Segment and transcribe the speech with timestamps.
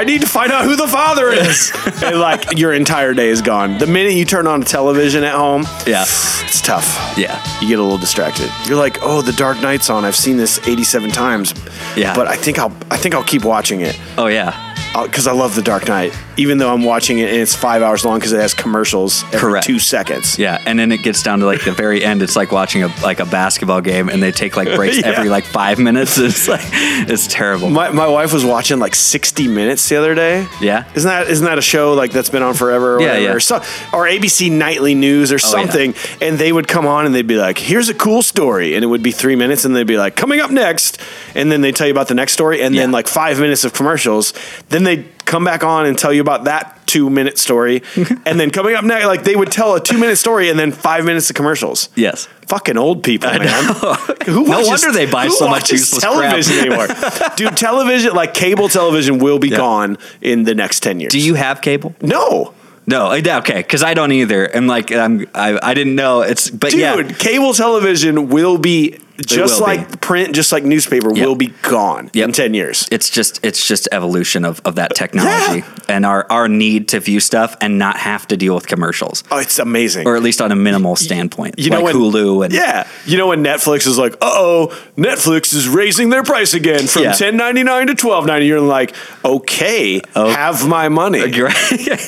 [0.00, 1.70] I need to find out who the father is.
[2.02, 3.76] and like your entire day is gone.
[3.76, 6.04] The minute you turn on a television at home, Yeah.
[6.04, 6.86] it's tough.
[7.18, 7.38] Yeah.
[7.60, 8.50] You get a little distracted.
[8.66, 10.06] You're like, oh, The Dark Knight's on.
[10.06, 11.52] I've seen this 87 times.
[11.96, 12.14] Yeah.
[12.14, 14.69] But I think I'll I think I'll keep watching it Oh yeah.
[14.92, 16.12] Uh, because I love The Dark Knight.
[16.36, 19.38] Even though I'm watching it and it's five hours long because it has commercials every
[19.38, 19.66] Correct.
[19.66, 20.38] two seconds.
[20.38, 22.22] Yeah, and then it gets down to like the very end.
[22.22, 25.08] It's like watching a like a basketball game, and they take like breaks Yeah.
[25.08, 26.18] every like five minutes.
[26.30, 27.70] It's like it's terrible.
[27.70, 30.46] My, my wife was watching like 60 Minutes the other day.
[30.60, 30.90] Yeah.
[30.94, 33.24] Isn't that isn't that a show like that's been on forever or Yeah, whatever?
[33.24, 33.32] yeah.
[33.34, 33.56] Or, so,
[33.92, 35.48] or ABC Nightly News or Oh, yeah.
[35.66, 35.94] something.
[36.20, 38.74] And they would come on and they'd be like, here's a cool story.
[38.74, 41.00] And it would be three minutes and they'd be like, coming up next.
[41.34, 43.72] And then they tell you about the next story and then like five minutes of
[43.72, 44.32] commercials.
[44.68, 47.82] Then they'd come back on and tell you about that two minute story.
[48.26, 50.72] and then coming up next, like they would tell a two minute story and then
[50.72, 51.88] five minutes of commercials.
[51.94, 52.28] yes.
[52.48, 53.64] Fucking old people, man.
[54.26, 56.88] Who No watches- wonder they buy so much useless television anymore.
[57.36, 59.56] Dude, television, like cable television, will be Yeah.
[59.58, 61.12] gone in the next ten years.
[61.12, 61.94] Do you have cable?
[62.02, 62.52] No,
[62.88, 63.06] No.
[63.12, 64.44] Uh, okay, because I don't either.
[64.46, 66.22] And like I'm, I, I didn't know.
[66.22, 67.02] It's but dude, yeah.
[67.12, 69.76] cable television will be just will be.
[69.78, 71.26] like print, just like newspaper, Yep.
[71.26, 72.28] will be gone Yep.
[72.28, 72.86] in ten years.
[72.90, 77.20] It's just it's just evolution of, of that technology and our, our need to view
[77.20, 79.24] stuff and not have to deal with commercials.
[79.30, 80.06] Oh, it's amazing.
[80.06, 81.56] Or at least on a minimal standpoint.
[81.58, 84.68] you know like when, Hulu and yeah, you know when Netflix is like, uh oh,
[84.96, 87.12] Netflix is raising their price again from Yeah.
[87.12, 88.46] ten ninety nine to twelve ninety.
[88.46, 90.28] You're like, okay, Oh.
[90.30, 91.54] have my money, right.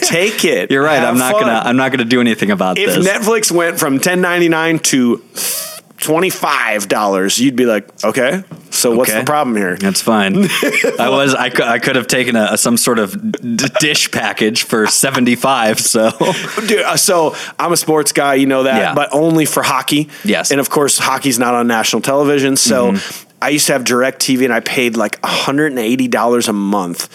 [0.02, 0.70] take it.
[0.70, 1.00] You're right.
[1.00, 1.42] Have I'm not fun.
[1.42, 3.06] gonna I'm not gonna do anything about if this.
[3.08, 5.22] Netflix went from ten ninety nine to
[6.02, 9.76] twenty five dollars, you'd be like, okay, so what's the problem here?
[9.76, 10.36] That's fine.
[10.98, 14.64] I was I could, I could have taken a, some sort of d- dish package
[14.64, 16.10] for 75 so
[16.66, 18.94] Dude, uh, so I'm a sports guy, you know that, Yeah.
[18.94, 20.08] but only for hockey.
[20.24, 20.50] Yes.
[20.50, 22.56] and of course, hockey's not on national television.
[22.56, 23.28] So Mm-hmm.
[23.42, 27.08] I used to have DirecTV, and I paid like 180 dollars a month.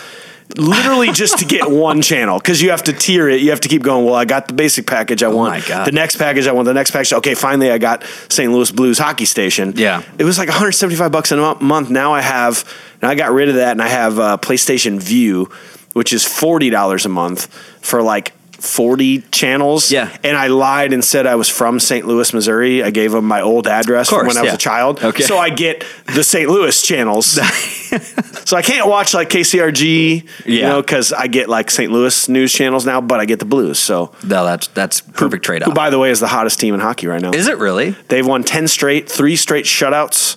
[0.55, 3.41] Literally just to get one channel because you have to tier it.
[3.41, 4.05] You have to keep going.
[4.05, 5.21] Well, I got the basic package.
[5.21, 5.85] I want Oh God.
[5.87, 6.47] the next package.
[6.47, 7.11] I want the next package.
[7.13, 8.51] Okay, finally, I got St.
[8.51, 9.73] Louis Blues hockey station.
[9.75, 10.03] Yeah.
[10.17, 11.89] it was like 175 bucks a month.
[11.89, 12.63] Now I have,
[13.01, 15.49] now I got rid of that, and I have uh, PlayStation Vue,
[15.93, 17.47] which is forty dollars a month
[17.81, 19.91] for like 40 channels.
[19.91, 20.15] Yeah.
[20.23, 22.05] and I lied and said I was from St.
[22.05, 22.83] Louis, Missouri.
[22.83, 24.55] I gave them my old address from when I was yeah.
[24.55, 25.03] a child.
[25.03, 25.23] Okay.
[25.23, 26.49] so I get the St.
[26.49, 27.25] Louis channels.
[28.45, 31.91] so I can't watch like KCRG, you know, because I get like St.
[31.91, 33.79] Louis news channels now, but I get the Blues.
[33.79, 34.13] So.
[34.23, 35.67] no that's that's perfect trade off.
[35.67, 37.31] Who, by the way, is the hottest team in hockey right now?
[37.31, 37.91] Is it really?
[38.09, 40.35] They've won 10 straight, three straight shutouts.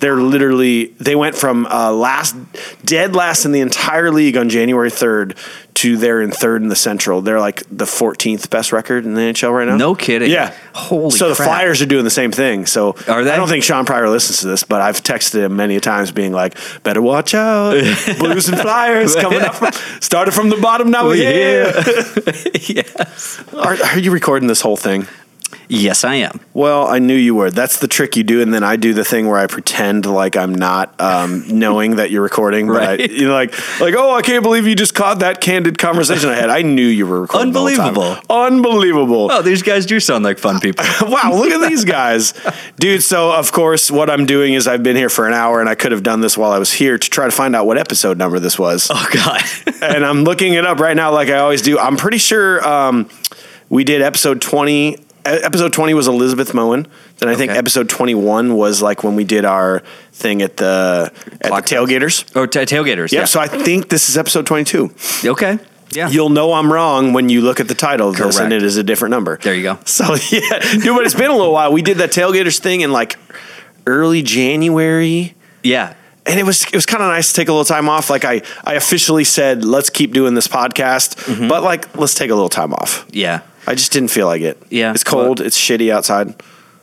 [0.00, 2.36] They're literally, they went from uh, last,
[2.84, 5.36] dead last in the entire league on January 3rd
[5.74, 7.20] to they're in third in the Central.
[7.20, 9.76] They're like the 14th best record in the NHL right now.
[9.76, 10.30] No kidding.
[10.30, 10.54] Yeah.
[10.72, 11.34] Holy So the.
[11.34, 12.66] Flyers are doing the same thing.
[12.66, 13.30] So Are they?
[13.30, 16.32] I don't think Sean Pryor listens to this, but I've texted him many times being
[16.32, 17.72] like, better watch out.
[18.18, 19.56] Blues and Flyers coming up.
[19.56, 21.64] From, started from the bottom, now we're here.
[22.54, 23.42] yes.
[23.52, 25.06] Are, are you recording this whole thing?
[25.68, 26.40] Yes, I am.
[26.52, 27.50] Well, I knew you were.
[27.50, 30.36] That's the trick you do, and then I do the thing where I pretend like
[30.36, 32.66] I'm not um, knowing that you're recording.
[32.66, 33.00] But Right.
[33.00, 36.28] I, you know, like, like, oh, I can't believe you just caught that candid conversation
[36.30, 36.50] I had.
[36.50, 37.52] I knew you were recording.
[37.52, 37.88] the whole time.
[37.88, 38.20] Unbelievable.
[38.30, 39.28] Unbelievable.
[39.32, 40.84] Oh, these guys do sound like fun people.
[41.02, 42.34] wow, look at these guys.
[42.78, 45.68] Dude, so of course, what I'm doing is I've been here for an hour and
[45.68, 47.78] I could have done this while I was here to try to find out what
[47.78, 48.88] episode number this was.
[48.90, 49.42] Oh God.
[49.82, 51.78] and I'm looking it up right now, like I always do.
[51.78, 53.08] I'm pretty sure um,
[53.68, 54.98] we did episode 20.
[55.24, 56.86] Episode 20 was Elizabeth Moen.
[57.18, 59.82] Then I think episode 21 was like when we did our
[60.12, 61.10] thing at the
[61.40, 62.36] at Clock the tailgaters.
[62.36, 63.10] or ta tailgaters.
[63.12, 63.20] Yep.
[63.20, 63.24] Yeah.
[63.24, 64.94] So I think this is episode 22.
[65.24, 65.58] okay.
[65.90, 66.08] Yeah.
[66.08, 68.76] You'll know I'm wrong when you look at the title of this, and it is
[68.76, 69.38] a different number.
[69.38, 69.78] There you go.
[69.86, 71.72] So yeah, dude, but it's been a little while.
[71.72, 73.16] We did that tailgaters thing in like
[73.86, 75.34] early January.
[75.62, 75.94] yeah.
[76.26, 78.08] And it was it was kind of nice to take a little time off.
[78.10, 81.48] Like I I officially said, let's keep doing this podcast, Mm-hmm.
[81.48, 83.06] but like let's take a little time off.
[83.10, 83.40] Yeah.
[83.66, 84.60] I just didn't feel like it.
[84.70, 84.92] Yeah.
[84.92, 85.40] it's cold.
[85.40, 86.34] it's shitty outside.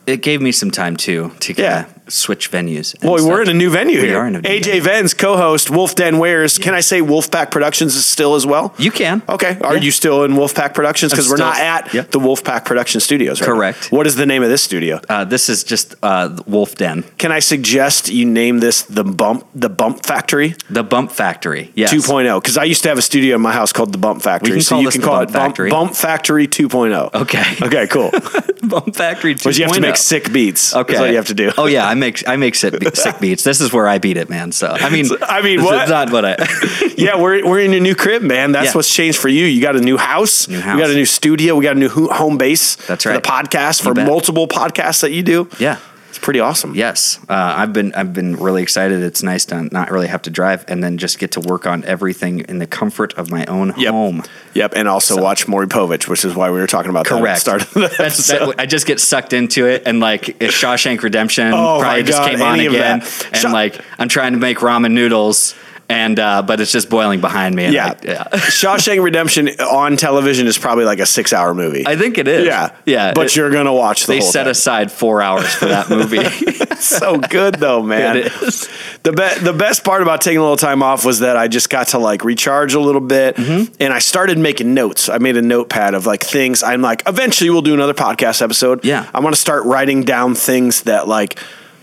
[0.07, 1.85] It gave me some time too to Yeah.
[2.07, 2.95] switch venues.
[3.03, 4.17] Well, we're in a new venue We here.
[4.19, 4.81] are in a new AJ venue.
[4.81, 6.57] Vens, co-host, Wolf Den Wares.
[6.57, 8.73] Can I say Wolfpack Productions is still as well?
[8.77, 9.21] You can.
[9.29, 9.57] Okay.
[9.61, 9.81] Are Yeah.
[9.81, 11.11] you still in Wolfpack Productions?
[11.13, 12.11] Because we're not at Yep.
[12.11, 13.39] the Wolfpack Production Studios.
[13.39, 13.53] Right now.
[13.53, 13.91] Correct.
[13.91, 14.99] What is the name of this studio?
[15.07, 19.45] Uh, this is just uh, Wolf Den, Can I suggest you name this the Bump
[19.55, 21.71] the Bump Factory the Bump Factory.
[21.75, 21.93] Yes.
[21.93, 22.41] 2.0?
[22.41, 24.59] Because I used to have a studio in my house called the Bump Factory.
[24.61, 25.69] So you can call Bump it Bump, Factory.
[25.69, 27.09] Bump Factory 2.0.
[27.13, 27.43] Okay.
[27.61, 27.87] Okay.
[27.87, 28.11] Cool.
[28.63, 29.43] Bump Factory 2.0.
[29.43, 30.75] but you have to make sick beats.
[30.75, 30.93] Okay.
[30.93, 31.51] That's what you have to do.
[31.57, 33.43] Oh yeah, I make I make sick, sick beats.
[33.43, 34.51] This is where I beat it, man.
[34.51, 35.83] So I mean, I mean, what?
[35.83, 36.35] is not what I.
[36.97, 38.51] yeah, we're, we're in a new crib, man.
[38.51, 38.71] That's Yeah.
[38.73, 39.45] what's changed for you.
[39.45, 40.47] You got a new house.
[40.47, 40.75] New house.
[40.75, 41.55] We got a new studio.
[41.55, 42.75] We got a new home base.
[42.87, 43.21] That's for right.
[43.23, 44.07] The podcast for bet.
[44.07, 45.49] multiple podcasts that you do.
[45.59, 45.79] yeah.
[46.21, 46.75] Pretty awesome.
[46.75, 49.01] Yes, uh, I've been I've been really excited.
[49.01, 51.83] It's nice to not really have to drive and then just get to work on
[51.83, 53.91] everything in the comfort of my own Yep.
[53.91, 54.23] home.
[54.53, 57.17] Yep, and also watch Maury Povich, which is why we were talking about that at
[57.17, 57.41] the Correct.
[57.41, 61.01] start of the That's, that, I just get sucked into it, and like if Shawshank
[61.01, 64.59] Redemption Oh probably just God, came on again, and Shaw- like I'm trying to make
[64.59, 65.55] ramen noodles,
[65.91, 67.69] and uh, but it's just boiling behind me.
[67.69, 67.87] Yeah.
[67.87, 68.23] I, yeah.
[68.31, 71.83] Shawshank Redemption on television is probably like a six-hour movie.
[71.85, 72.45] I think it is.
[72.47, 73.13] yeah, yeah.
[73.13, 74.51] But it- you're gonna watch the they set thing.
[74.51, 76.23] aside four hours for that movie.
[76.75, 78.17] so good though, man.
[78.17, 78.69] It is.
[79.03, 81.69] The be- the best part about taking a little time off was that I just
[81.69, 83.73] got to like recharge a little bit, Mm-hmm.
[83.79, 85.09] and I started making notes.
[85.09, 86.63] I made a notepad of like things.
[86.63, 88.83] I'm like, eventually we'll do another podcast episode.
[88.85, 89.09] Yeah.
[89.13, 91.37] I want to start writing down things that like.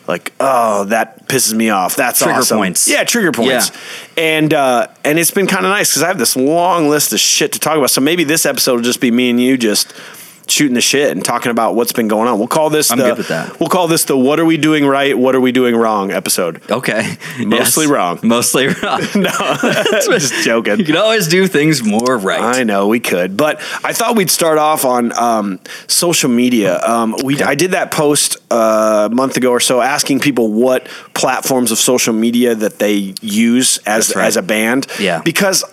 [0.09, 1.95] Like oh that pisses me off.
[1.95, 2.57] That's Trigger awesome.
[2.59, 2.89] points.
[2.89, 3.71] Yeah, trigger points.
[4.17, 7.21] And uh, and it's been kind of nice because I have this long list of
[7.21, 7.91] shit to talk about.
[7.91, 9.93] So maybe this episode will just be me and you just
[10.50, 12.39] shooting the shit and talking about what's been going on.
[12.39, 13.59] We'll call this I'm the good with that.
[13.61, 16.61] we'll call this the what are we doing right, what are we doing wrong episode.
[16.71, 17.93] okay, Mostly Yes.
[17.93, 18.19] wrong.
[18.23, 19.00] Mostly wrong.
[19.15, 19.31] No,
[20.06, 20.79] just joking.
[20.79, 22.41] you can always do things more right.
[22.41, 26.81] I know we could, but I thought we'd start off on um, social media.
[26.81, 30.87] Um, we I did that post uh, a month ago or so, asking people what
[31.15, 34.27] platforms of social media that they use as right.
[34.27, 34.87] as a band.
[35.00, 35.21] Yeah.
[35.25, 35.65] because.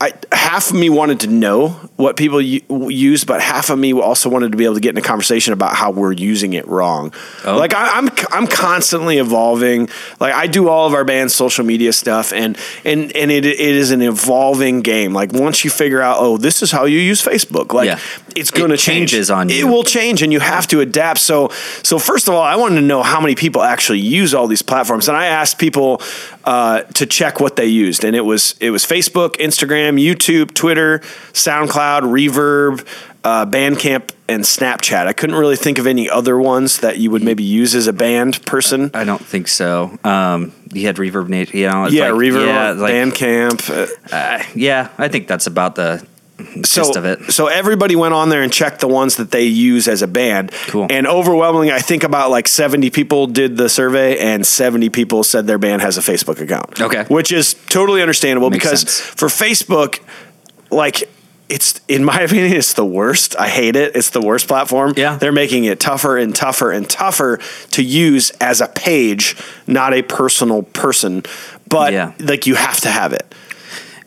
[0.00, 3.92] I, half of me wanted to know what people u- use, but half of me
[3.92, 6.68] also wanted to be able to get in a conversation about how we're using it
[6.68, 7.12] wrong.
[7.44, 7.56] Oh.
[7.56, 9.88] Like I, I'm, I'm constantly evolving.
[10.20, 13.58] Like I do all of our band's social media stuff, and and and it, it
[13.58, 15.12] is an evolving game.
[15.12, 17.72] Like once you figure out, oh, this is how you use Facebook.
[17.72, 17.98] Like Yeah.
[18.38, 21.20] It's going to It changes on It will change, and you have to adapt.
[21.20, 21.48] So
[21.82, 24.62] so first of all, I wanted to know how many people actually use all these
[24.62, 26.00] platforms, and I asked people
[26.44, 31.00] uh, to check what they used, and it was it was Facebook, Instagram, YouTube, Twitter,
[31.32, 32.86] SoundCloud, Reverb,
[33.24, 35.06] uh, Bandcamp, and Snapchat.
[35.06, 37.92] I couldn't really think of any other ones that you would maybe use as a
[37.92, 38.90] band person.
[38.94, 39.98] I don't think so.
[40.04, 41.58] Um, you had Reverb Nation.
[41.58, 43.70] You know, yeah, like, Reverb, Yeah, like, Bandcamp.
[44.12, 46.06] uh, uh, yeah, I think that's about the
[46.64, 47.32] so, of it.
[47.32, 50.52] So everybody went on there and checked the ones that they use as a band.
[50.68, 50.86] Cool.
[50.90, 55.46] And overwhelmingly, I think about like 70 people did the survey and 70 people said
[55.46, 56.80] their band has a Facebook account.
[56.80, 57.04] Okay.
[57.08, 59.00] Which is totally understandable Makes because sense.
[59.00, 60.00] for Facebook,
[60.70, 61.08] like
[61.48, 63.34] it's in my opinion, it's the worst.
[63.38, 63.96] I hate it.
[63.96, 64.94] It's the worst platform.
[64.96, 65.16] Yeah.
[65.16, 67.40] They're making it tougher and tougher and tougher
[67.72, 69.36] to use as a page,
[69.66, 71.24] not a personal person.
[71.68, 72.12] But Yeah.
[72.20, 73.34] like you have to have it.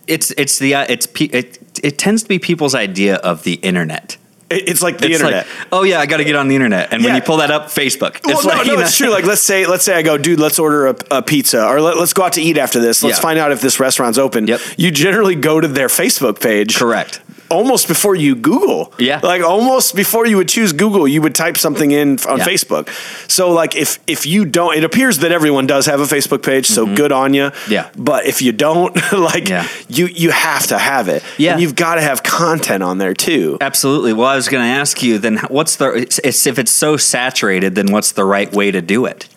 [0.08, 3.54] It's it's the uh, it's pe- it it tends to be people's idea of the
[3.56, 4.18] internet.
[4.54, 5.48] It's like the it's internet.
[5.48, 7.52] like, oh yeah, I got to get on the internet, and when you pull that
[7.52, 8.20] up, Facebook.
[8.26, 9.10] Well, it's no, like no, know- it's true.
[9.10, 11.96] Like, let's say, let's say I go, dude, let's order a, a pizza, or let,
[11.96, 13.02] us go out to eat after this.
[13.02, 13.22] Let's Yeah.
[13.22, 14.48] find out if this restaurant's open.
[14.48, 14.60] Yep.
[14.76, 17.22] You generally go to their Facebook page, Correct.
[17.52, 19.20] Almost before you Google, Yeah.
[19.24, 22.46] like almost before you would choose Google, you would type something in on Yeah.
[22.46, 22.88] Facebook.
[23.28, 26.66] So, like, if if you don't, it appears that everyone does have a Facebook page.
[26.68, 27.44] So good on you.
[27.52, 27.72] Mm-hmm.
[27.74, 27.86] Yeah.
[27.98, 29.68] But if you don't, like, Yeah.
[29.90, 31.24] you you have to have it.
[31.38, 31.52] Yeah.
[31.54, 33.58] And you've got to have content on there too.
[33.62, 34.14] Absolutely.
[34.14, 35.88] Well, I was going to ask you then, what's the
[36.24, 39.28] if it's so saturated, then what's the right way to do it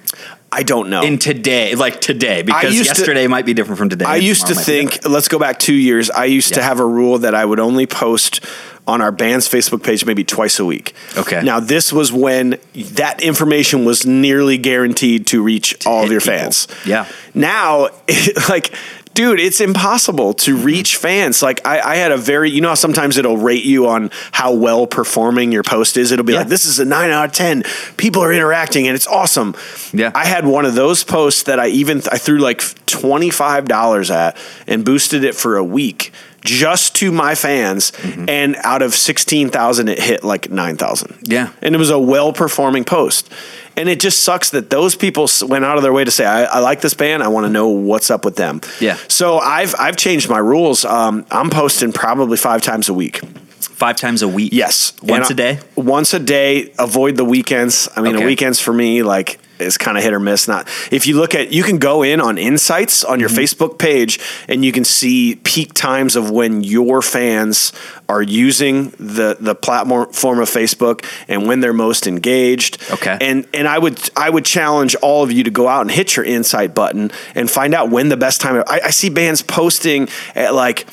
[0.53, 1.03] I don't know.
[1.03, 2.43] in today, like today?
[2.43, 4.05] Because used to- yesterday might be different from today.
[4.05, 6.11] I used to tomorrow might be think, let's go back two years.
[6.11, 8.45] I used to have a rule that I would only post
[8.87, 10.95] on our band's Facebook page maybe twice a week.
[11.17, 11.43] Okay.
[11.43, 16.35] Now, this was when that information was nearly guaranteed to reach all of your people.
[16.39, 16.69] fans.
[16.85, 17.07] Yeah.
[17.33, 17.89] Now,
[18.49, 18.75] like,
[19.15, 21.43] dude, it's impossible to reach fans.
[21.43, 24.53] Like, I, I had a very, you know, how sometimes it'll rate you on how
[24.53, 26.11] well performing your post is.
[26.13, 26.41] It'll be Yeah.
[26.41, 27.63] like, this is a nine out of 10.
[27.97, 29.55] People are interacting and it's awesome.
[29.93, 30.11] Yeah.
[30.15, 34.85] I had one of those posts that I even, I threw like $25 at and
[34.85, 36.13] boosted it for a week
[36.45, 37.91] just to my fans.
[37.93, 38.29] Mm-hmm.
[38.29, 41.19] And out of 16,000, it hit like 9,000.
[41.25, 41.51] Yeah.
[41.63, 43.31] And it was a well performing post.
[43.77, 46.45] And it just sucks that those people went out of their way to say, I,
[46.45, 47.23] I like this band.
[47.23, 48.61] I want to know what's up with them.
[48.81, 48.97] Yeah.
[49.09, 50.85] So I've, I've changed my rules.
[50.85, 53.19] Um, I'm posting probably five times a week.
[53.61, 54.53] five times a week.
[54.53, 54.93] Yes.
[55.03, 55.61] Once And a day.
[55.75, 56.73] Once a day.
[56.79, 57.89] Avoid the weekends.
[57.97, 58.23] I mean, Okay.
[58.23, 60.49] the weekends for me, like, is kind of hit or miss.
[60.49, 63.39] Not if you look at, you can go in on insights on your Mm-hmm.
[63.39, 67.73] Facebook page, and you can see peak times of when your fans
[68.09, 72.83] are using the the platform form of Facebook and when they're most engaged.
[72.91, 73.17] Okay.
[73.21, 76.17] And and I would I would challenge all of you to go out and hit
[76.17, 78.63] your insight button and find out when the best time.
[78.67, 80.87] I, I see bands posting at like.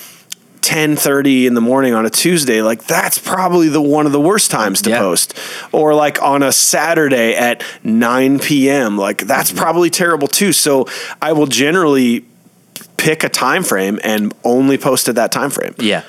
[0.62, 4.52] 10:30 in the morning on a Tuesday like that's probably the one of the worst
[4.52, 5.00] times to Yeah.
[5.00, 5.34] post
[5.72, 8.98] or like on a Saturday at 9 p.m.
[8.98, 9.60] like that's Mm-hmm.
[9.60, 10.88] probably terrible too so
[11.22, 12.26] I will generally
[12.98, 16.04] pick a time frame and only post at that time frame Yeah.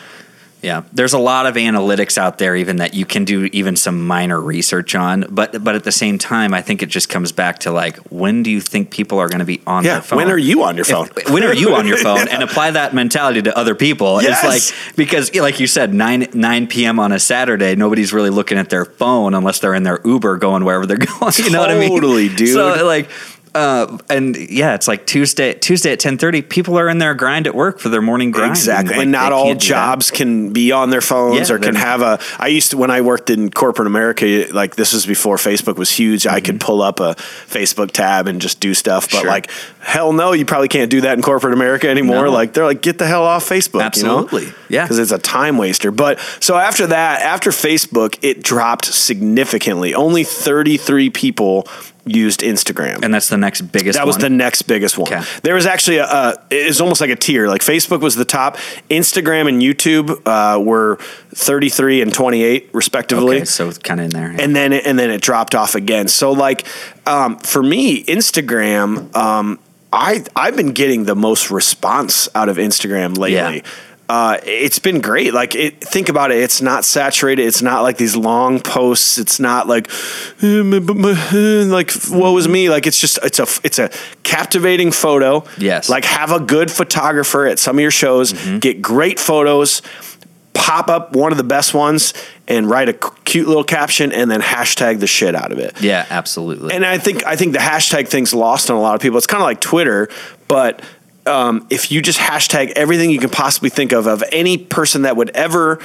[0.62, 4.07] Yeah, there's a lot of analytics out there, even that you can do even some
[4.07, 5.25] minor research on.
[5.28, 8.45] But but at the same time, I think it just comes back to like, when
[8.45, 9.95] do you think people are going to be on Yeah.
[9.95, 10.16] their phone?
[10.19, 11.09] When are you on your phone?
[11.16, 12.28] If- when are you on your phone?
[12.28, 14.23] And apply that mentality to other people.
[14.23, 14.38] Yes.
[14.45, 17.00] It's like because, like you said, nine nine p.m.
[17.00, 20.64] on a Saturday, nobody's really looking at their phone unless they're in their Uber going
[20.64, 21.33] wherever they're going.
[21.38, 21.88] You know what I mean?
[21.90, 22.50] Totally, dude.
[22.54, 23.11] So like.
[23.54, 25.54] Uh, and yeah, it's like Tuesday.
[25.54, 28.50] Tuesday at ten thirty, people are in their grind at work for their morning grind.
[28.52, 28.94] Exactly.
[28.94, 29.68] like, and not all can't do that.
[29.68, 32.18] jobs can be on their phones Yeah, or can have a.
[32.38, 35.90] I used to, when I worked in corporate America, like this was before Facebook was
[35.90, 36.26] huge.
[36.26, 39.11] I could pull up a Facebook tab and just do stuff.
[39.11, 39.23] But Mm-hmm.
[39.23, 39.30] Sure.
[39.30, 42.25] like, hell no, you probably can't do that in corporate America anymore.
[42.25, 42.32] No.
[42.32, 43.82] Like, they're like, get the hell off Facebook.
[43.82, 44.42] Absolutely.
[44.42, 44.54] You know?
[44.68, 44.82] Yeah.
[44.85, 45.90] Because it's a time waster.
[45.90, 49.94] But so after that, after Facebook, it dropped significantly.
[49.94, 51.68] Only 33 people
[52.04, 53.97] used Instagram and that's the next biggest.
[53.99, 54.23] that was one.
[54.23, 55.12] the next biggest one.
[55.12, 55.23] Okay.
[55.42, 57.49] There was actually a, uh, it's almost like a tier.
[57.49, 58.56] Like Facebook was the top,
[58.90, 60.97] Instagram and YouTube uh, were
[61.35, 63.37] 33 and 28 respectively.
[63.37, 64.35] okay, so kind of in there.
[64.38, 66.09] And then it, and then it dropped off again.
[66.09, 66.66] So like
[67.06, 69.59] um, for me, Instagram, um,
[69.92, 73.56] I I've been getting the most response out of Instagram lately.
[73.56, 73.62] Yeah.
[74.09, 75.32] Uh, it's been great.
[75.32, 76.38] Like, it, think about it.
[76.38, 77.47] It's not saturated.
[77.47, 79.16] It's not like these long posts.
[79.16, 79.88] It's not like,
[80.42, 82.68] "Eh, m- m- m- like woe is me.
[82.68, 83.90] Like, it's just it's a it's a
[84.23, 85.44] captivating photo.
[85.56, 85.88] Yes.
[85.88, 88.32] Like, have a good photographer at some of your shows.
[88.59, 89.80] Get great photos.
[90.54, 92.12] Pop up one of the best ones
[92.47, 92.92] and write a
[93.25, 95.80] cute little caption and then hashtag the shit out of it.
[95.80, 96.75] yeah, absolutely.
[96.75, 99.16] And I think I think the hashtag thing's lost on a lot of people.
[99.16, 100.11] It's kind of like Twitter,
[100.49, 100.82] but
[101.26, 105.17] um, if you just hashtag everything you can possibly think of of any person that
[105.17, 105.79] would ever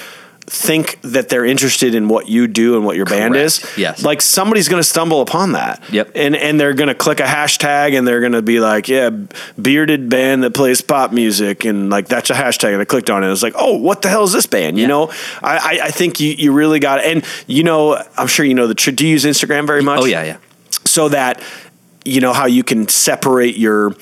[0.50, 4.02] think that they're interested in what you do and what your band is, Yes.
[4.02, 5.84] like somebody's going to stumble upon that.
[5.92, 6.12] Yep.
[6.16, 9.10] And and they're going to click a hashtag and they're going to be like, yeah,
[9.62, 13.26] bearded band that plays pop music and like that's a hashtag and I clicked on
[13.26, 13.32] it.
[13.32, 14.78] It's like, oh, what the hell is this band?
[14.78, 14.88] You Yeah.
[14.88, 15.12] know,
[15.44, 18.68] I I, I think you you really got and you know I'm sure you know
[18.68, 18.76] the.
[18.76, 20.00] tr- Do you use Instagram very much?
[20.02, 20.38] oh yeah, yeah.
[20.86, 21.42] so that
[22.06, 23.96] you know how you can separate your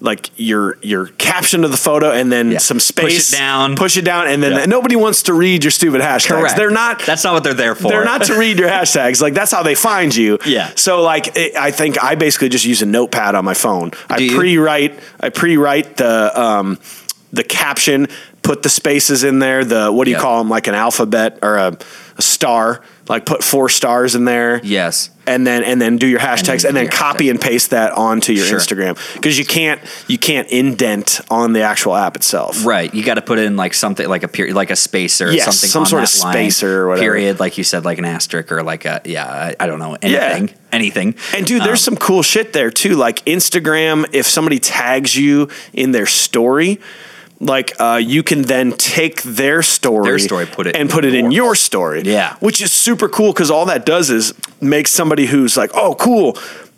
[0.00, 2.58] like your your caption of the photo and then Yeah.
[2.58, 3.74] some Push space it down.
[3.74, 4.64] push it down and then Yeah.
[4.66, 6.56] nobody wants to read your stupid hashtags Correct.
[6.56, 7.88] they're not That's not what they're there for.
[7.88, 10.70] they're not to read your hashtags like that's how they find you Yeah.
[10.76, 14.18] so like it, i think i basically just use a notepad on my phone i
[14.18, 14.36] Do you?
[14.38, 16.78] pre-write i pre-write the um
[17.32, 18.06] the caption
[18.42, 20.22] put the spaces in there the what do you Yeah.
[20.22, 21.76] call them like an alphabet or a,
[22.16, 25.10] a star like put four stars in there Yes.
[25.26, 27.30] and then and then do your hashtags then and then, your copy hashtag.
[27.30, 28.58] and paste that onto your Sure.
[28.58, 32.64] Instagram because you can't you can't indent on the actual app itself.
[32.64, 32.92] Right.
[32.94, 35.44] You got to put in like something like a period, like a spacer, or Yes,
[35.44, 37.02] something, some on sort of spacer or whatever.
[37.04, 39.26] Period, like you said, like an asterisk or like a yeah.
[39.26, 40.54] I, I don't know anything.
[40.70, 41.14] Anything.
[41.34, 42.94] And dude, there's Um, some cool shit there too.
[42.96, 46.78] Like Instagram, if somebody tags you in their story,
[47.40, 51.14] like uh, you can then take their story, Their story, put it and put it
[51.14, 52.02] in your story.
[52.02, 52.36] Yeah.
[52.40, 56.36] which is super cool because all that does is make somebody who's like, oh, cool.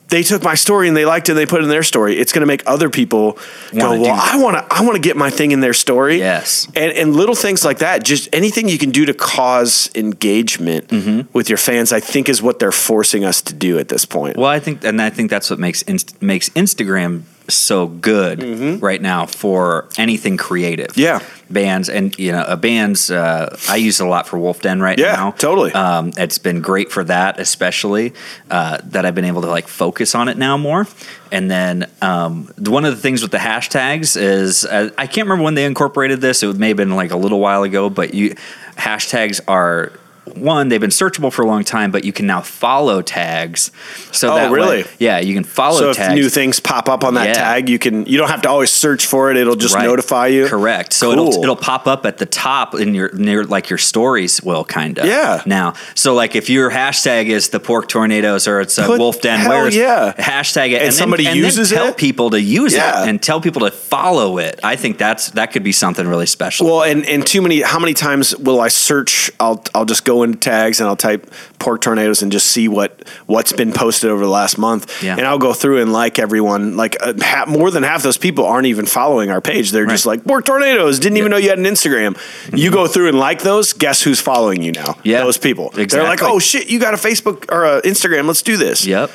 [0.09, 1.33] They took my story and they liked it.
[1.33, 2.19] and They put it in their story.
[2.19, 3.39] It's going to make other people
[3.73, 4.03] Wanna go.
[4.03, 4.19] Well.
[4.21, 4.67] I want to.
[4.77, 6.19] I want to get my thing in their story.
[6.19, 6.67] Yes.
[6.75, 8.03] and and little things like that.
[8.05, 11.29] Just anything you can do to cause engagement Mm-hmm.
[11.33, 11.93] with your fans.
[11.93, 14.37] I think is what they're forcing us to do at this point.
[14.37, 17.23] Well, I think, and I think that's what makes inst- makes Instagram
[17.55, 20.89] so good right now for anything creative.
[20.89, 21.01] Mm-hmm.
[21.01, 21.21] Yeah.
[21.51, 23.11] bands and you know, a bands.
[23.11, 25.31] Uh, I use a lot for Wolf Den right Yeah, now.
[25.33, 25.73] totally.
[25.73, 28.13] Um, it's been great for that, especially
[28.51, 30.87] uh, that I've been able to like focus on it now more.
[31.33, 35.45] And then um, one of the things with the hashtags is uh, I can't remember
[35.45, 36.43] when they incorporated this.
[36.43, 38.35] It may have been like a little while ago, but you
[38.77, 39.93] hashtags are.
[40.37, 43.71] One, they've been searchable for a long time, but you can now follow tags.
[44.13, 44.85] So Oh, that way- really?
[44.99, 47.33] yeah, you can follow so if new things pop up on that Yeah.
[47.35, 49.37] tag, you can you don't have to always search for it.
[49.37, 49.85] It'll just Right.
[49.85, 50.47] notify you.
[50.47, 50.93] Correct.
[50.93, 51.29] So Cool.
[51.29, 54.99] it'll it'll pop up at the top in your near like your stories will kind
[54.99, 55.07] of.
[55.07, 55.43] Yeah.
[55.47, 59.21] Now, so like if your hashtag is the pork tornadoes or it's a Put- wolf
[59.21, 60.13] den wares, yeah.
[60.19, 61.97] hashtag it And somebody then, uses then tell it?
[61.97, 63.03] people to use Yeah.
[63.05, 64.59] it and tell people to follow it.
[64.63, 66.67] I think that's that could be something really special.
[66.67, 67.61] Well, and and too many.
[67.63, 69.31] How many times will I search?
[69.41, 73.07] I'll I'll just go into tags and I'll type pork tornadoes and just see what
[73.27, 75.03] what's been posted over the last month.
[75.03, 75.17] Yeah.
[75.17, 76.77] And I'll go through and like everyone.
[76.77, 79.71] Like uh, ha- more than half those people aren't even following our page.
[79.71, 80.99] They're just like pork tornadoes.
[80.99, 82.17] Didn't even know you had an Instagram.
[82.57, 83.73] You go through and like those.
[83.73, 84.97] Guess who's following you now?
[85.05, 85.23] Yeah.
[85.25, 85.67] those people.
[85.69, 85.99] Exactly.
[85.99, 88.27] They're like, oh shit, you got a Facebook or a Instagram.
[88.27, 88.87] Let's do this.
[88.87, 89.11] yep.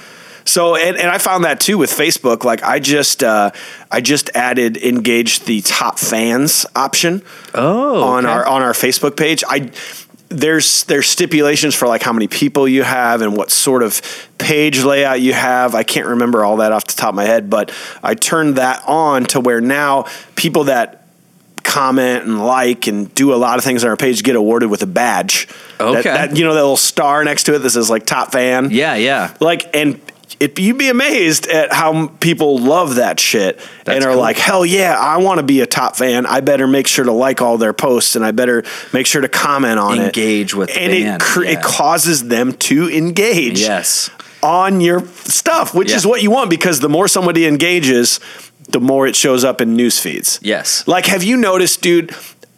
[0.48, 2.44] So and, and I found that too with Facebook.
[2.44, 3.50] Like I just uh,
[3.92, 7.24] I just added engage the top fans option
[7.56, 9.44] Oh, on our on our Facebook page.
[9.50, 9.72] I
[10.36, 14.01] there's there's stipulations for like how many people you have and what sort of
[14.38, 15.75] page layout you have.
[15.75, 17.72] I can't remember all that off the top of my head, but
[18.04, 21.01] I turned that on to where now people that
[21.63, 24.84] comment and like and do a lot of things on our page get awarded with
[24.84, 25.48] a badge.
[25.48, 26.01] That- Okay.
[26.04, 28.70] that, you know that little star next to it that says like top fan.
[28.72, 29.34] Yeah, yeah.
[29.39, 30.00] Like and.
[30.39, 34.22] It, you'd be amazed at how people love that shit That's and are cool.
[34.22, 36.25] like, hell yeah, I want to be a top fan.
[36.25, 39.30] I better make sure to like all their posts and I better make sure to
[39.30, 40.06] comment on it.
[40.08, 41.51] Engage with and band, it yeah.
[41.60, 44.10] it causes them to engage Yes.
[44.44, 45.98] on your stuff, which Yeah.
[45.98, 48.20] is what you want because the more somebody engages,
[48.70, 50.39] the more it shows up in news feeds.
[50.42, 50.86] Yes.
[50.88, 52.13] Like, have you noticed, dude?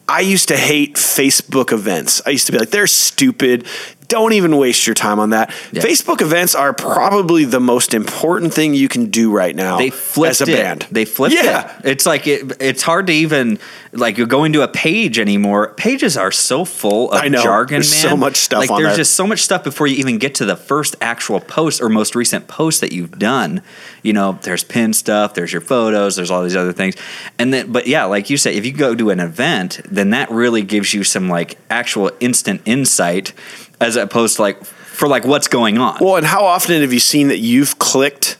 [0.10, 2.22] I used to hate Facebook events.
[2.26, 3.66] I used to be like, they're stupid.
[4.08, 5.50] Don't even waste your time on that.
[5.72, 5.82] Yeah.
[5.82, 10.42] Facebook events are probably the most important thing you can do right now They flipped
[10.42, 10.56] as a it.
[10.56, 10.88] band.
[10.92, 11.78] They flipped yeah.
[11.80, 11.86] it.
[11.86, 13.60] It's like it, it's hard to even
[13.92, 15.74] like you're going to a page anymore.
[15.74, 17.42] Pages are so full of I know.
[17.44, 18.12] jargon, There's man.
[18.12, 18.96] so much stuff Like there's there.
[18.98, 22.16] just so much stuff before you even get to the first actual post or most
[22.16, 23.62] recent post that you've done.
[24.04, 26.96] You know, there's pin stuff, there's your photos, there's all these other things,
[27.38, 30.30] and then but yeah, like you said, if you go to an event, then that
[30.32, 33.34] really gives you some like actual instant insight
[33.80, 35.98] as opposed to like for like what's going on.
[36.02, 38.38] Well, and how often have you seen that you've clicked,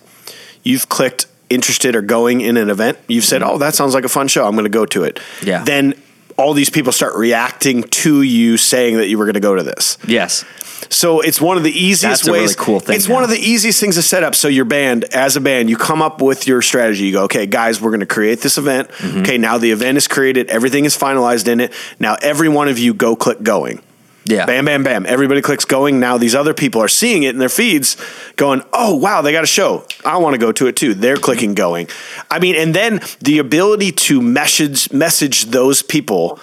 [0.64, 2.98] you've clicked interested or going in an event?
[3.08, 4.46] You've said, "Oh, that sounds like a fun show.
[4.48, 5.64] I'm going to go to it." Yeah.
[5.64, 5.94] Then
[6.38, 9.64] all these people start reacting to you saying that you were going to go to
[9.64, 9.98] this.
[10.08, 10.46] yes.
[10.90, 12.56] So it's one of the easiest That's a really ways.
[12.56, 14.36] cool thing It's one of the easiest things to set up.
[14.36, 17.06] So your band, as a band, you come up with your strategy.
[17.06, 18.90] You go, okay, guys, we're going to create this event.
[18.90, 19.20] Mm-hmm.
[19.22, 20.50] Okay, now the event is created.
[20.50, 21.74] Everything is finalized in it.
[22.00, 23.82] Now every one of you go click going.
[24.28, 24.46] Yeah.
[24.46, 25.06] Bam, bam, bam.
[25.06, 26.00] Everybody clicks going.
[26.00, 27.98] Now these other people are seeing it in their feeds,
[28.36, 29.86] going, "Oh wow, they got a show.
[30.06, 31.88] I want to go to it too." They're clicking going.
[32.30, 36.40] I mean, and then the ability to message message those people,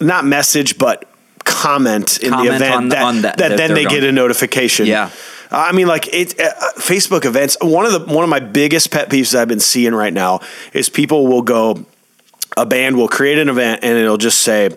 [0.00, 1.04] not message, but
[1.44, 4.86] comment in the event on- that, on that- that that then they get a notification.
[4.86, 5.10] Yeah.
[5.50, 6.38] I mean, like it.
[6.38, 7.56] Uh, Facebook events.
[7.62, 10.40] One of the one of my biggest pet peeves I've been seeing right now
[10.74, 11.86] is people will go.
[12.56, 14.70] A band will create an event and it'll just say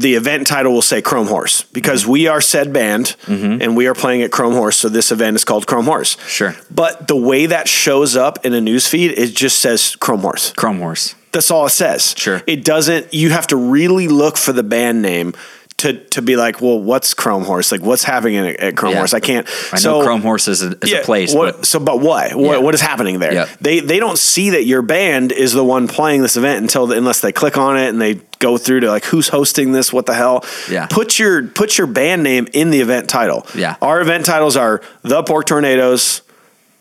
[0.00, 2.10] the event title will say Chrome Horse because Mm-hmm.
[2.12, 4.76] we are said band and we are playing at Chrome Horse.
[4.76, 6.16] So this event is called Chrome Horse.
[6.28, 6.54] Sure.
[6.70, 10.52] But the way that shows up in a news feed, it just says Chrome Horse.
[10.52, 11.14] Chrome Horse.
[11.32, 12.14] That's all it says.
[12.16, 12.42] Sure.
[12.46, 13.12] It doesn't.
[13.12, 15.34] You have to really look for the band name
[15.78, 17.70] to to be like, well, what's Chrome Horse?
[17.70, 18.98] Like, what's happening at, at Chrome Yeah.
[18.98, 19.12] Horse?
[19.12, 19.46] I can't.
[19.72, 22.34] I so, know Chrome Horse is a, is a place, What, but so, but what?
[22.34, 23.34] What, what is happening there?
[23.34, 23.48] Yep.
[23.60, 26.96] They they don't see that your band is the one playing this event until the,
[26.96, 30.06] unless they click on it and they go through to like who's hosting this, what
[30.06, 30.44] the hell.
[30.70, 30.86] Yeah.
[30.86, 33.46] Put your put your band name in the event title.
[33.54, 33.76] Yeah.
[33.82, 36.22] Our event titles are the Pork Tornadoes,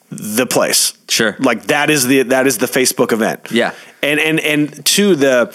[0.09, 0.93] the place.
[1.09, 1.35] Sure.
[1.39, 3.51] Like that is the that is the Facebook event.
[3.51, 3.73] Yeah.
[4.01, 5.53] And and and to the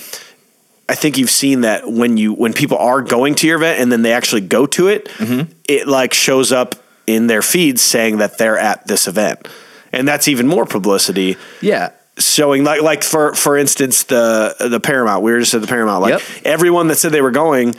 [0.90, 3.90] I think you've seen that when you when people are going to your event and
[3.92, 5.52] then they actually go to it, Mm-hmm.
[5.68, 6.74] it like shows up
[7.06, 9.46] in their feeds saying that they're at this event.
[9.92, 11.90] And that's even more publicity yeah.
[12.18, 15.22] showing like like for for instance the the Paramount.
[15.24, 16.02] We were just at the Paramount.
[16.02, 16.22] Like Yep.
[16.44, 17.74] everyone that said they were going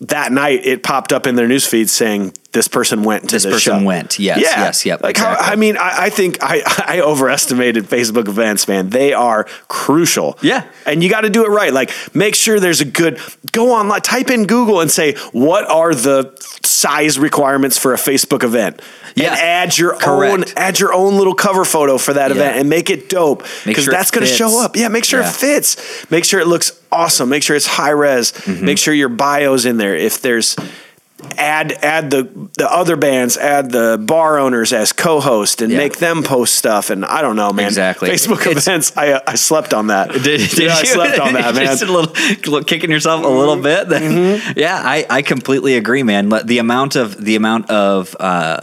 [0.00, 3.44] that night, it popped up in their news feed saying this person went to This
[3.44, 3.84] this person show.
[3.86, 4.18] went.
[4.18, 4.64] Yes, Yeah.
[4.64, 5.44] yes, yep, Like exactly.
[5.46, 8.90] how, I mean, I, I think I I overestimated Facebook events, man.
[8.90, 10.38] They are crucial.
[10.42, 10.64] Yeah.
[10.86, 11.72] and you got to do it right.
[11.72, 13.18] Like make sure there's a good
[13.52, 18.42] go online, type in Google and say what are the size requirements for a Facebook
[18.44, 18.82] event.
[19.14, 19.30] Yeah.
[19.32, 20.32] and add your Correct.
[20.32, 22.36] own add your own little cover photo for that Yeah.
[22.36, 24.74] event and make it dope Make because sure that's going to show up.
[24.76, 25.28] Yeah, make sure Yeah.
[25.28, 25.76] it fits.
[26.10, 27.28] Make sure it looks awesome.
[27.28, 28.32] Make sure it's high res.
[28.32, 28.64] Mm-hmm.
[28.64, 29.94] Make sure your bio's in there.
[29.94, 30.56] If there's
[31.38, 35.78] add add the the other bands, add the bar owners as co-host and Yeah.
[35.78, 36.90] make them post stuff.
[36.90, 37.66] And I don't know, man.
[37.66, 38.10] Exactly.
[38.10, 38.96] Facebook It's- events.
[38.96, 40.12] I uh, I slept on that.
[40.22, 41.66] Did, did Yeah, I slept on that, man.
[41.66, 43.62] Just a little, little kicking yourself a little mm-hmm.
[43.62, 43.88] bit.
[43.88, 44.58] Then, mm-hmm.
[44.58, 46.28] yeah, I, I completely agree, man.
[46.44, 48.60] The amount of the amount of uh,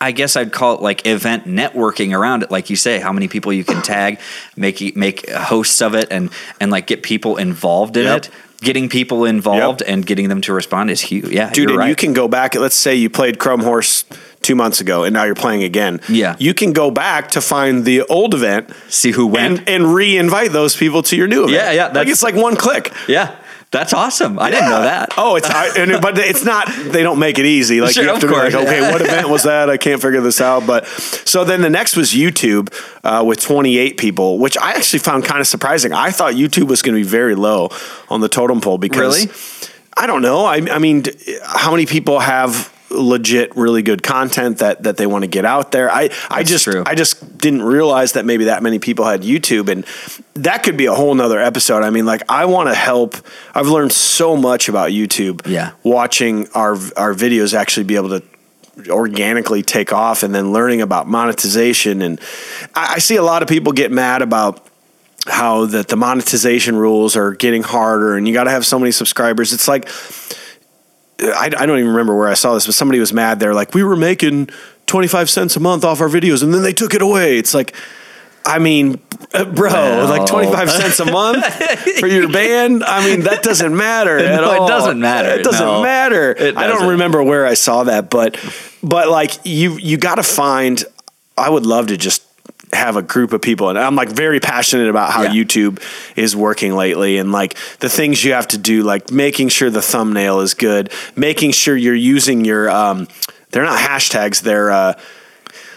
[0.00, 3.26] I guess I'd call it like event networking around it, like you say, how many
[3.26, 4.20] people you can tag,
[4.56, 8.16] make make hosts of it, and and like get people involved in Yep.
[8.16, 8.30] it.
[8.60, 11.28] Getting people involved and getting them to respond is huge.
[11.28, 11.88] Yeah, Dude, and right.
[11.88, 12.54] you can go back.
[12.54, 14.04] Let's say you played Chrome Horse
[14.40, 16.00] two months ago, and now you're playing again.
[16.08, 16.36] Yeah.
[16.38, 19.58] you can go back to find the old event see who went.
[19.60, 21.52] and and re-invite those people to your new event.
[21.52, 22.92] Yeah, yeah, Like it's like one click.
[23.08, 23.36] yeah,
[23.70, 24.38] that's awesome.
[24.38, 25.14] I didn't know that.
[25.18, 26.68] Oh, it's I, but it's not.
[26.68, 27.80] They don't make it easy.
[27.80, 29.68] Like Sure, you have to be like, okay, what event was that?
[29.68, 30.66] I can't figure this out.
[30.66, 35.24] But so then the next was YouTube uh, with 28 people, which I actually found
[35.24, 35.92] kind of surprising.
[35.92, 37.70] I thought YouTube was going to be very low
[38.08, 39.72] on the totem pole because Really?
[39.96, 40.44] I don't know.
[40.44, 41.04] I, I mean,
[41.42, 45.72] how many people have legit really good content that that they want to get out
[45.72, 46.84] there i i just true.
[46.86, 49.84] i just didn't realize that maybe that many people had youtube and
[50.34, 53.16] that could be a whole nother episode i mean like i want to help
[53.54, 55.72] i've learned so much about youtube Yeah.
[55.82, 58.22] watching our our videos actually be able to
[58.88, 62.20] organically take off and then learning about monetization and
[62.74, 64.64] I, I see a lot of people get mad about
[65.26, 68.92] how that the monetization rules are getting harder, and you got to have so many
[68.92, 69.52] subscribers.
[69.52, 69.88] It's like
[71.20, 73.40] I, I don't even remember where I saw this, but somebody was mad.
[73.40, 74.50] They're like, we were making
[74.86, 77.38] twenty five cents a month off our videos, and then they took it away.
[77.38, 77.74] It's like.
[78.48, 79.00] I mean,
[79.34, 81.44] uh, bro, like 25 cents a month
[81.98, 82.84] for your band?
[82.84, 85.30] I mean, that doesn't matter at No, it doesn't matter.
[85.30, 86.30] It doesn't No, matter.
[86.30, 86.88] it I don't doesn't.
[86.90, 88.38] remember where I saw that, but
[88.84, 90.84] but like you you got to find
[91.36, 92.22] I would love to just
[92.76, 95.30] have a group of people and I'm like very passionate about how Yeah.
[95.30, 95.80] YouTube
[96.14, 99.82] is working lately and like the things you have to do like making sure the
[99.82, 103.08] thumbnail is good, making sure you're using your um
[103.50, 104.94] they're not hashtags, they're uh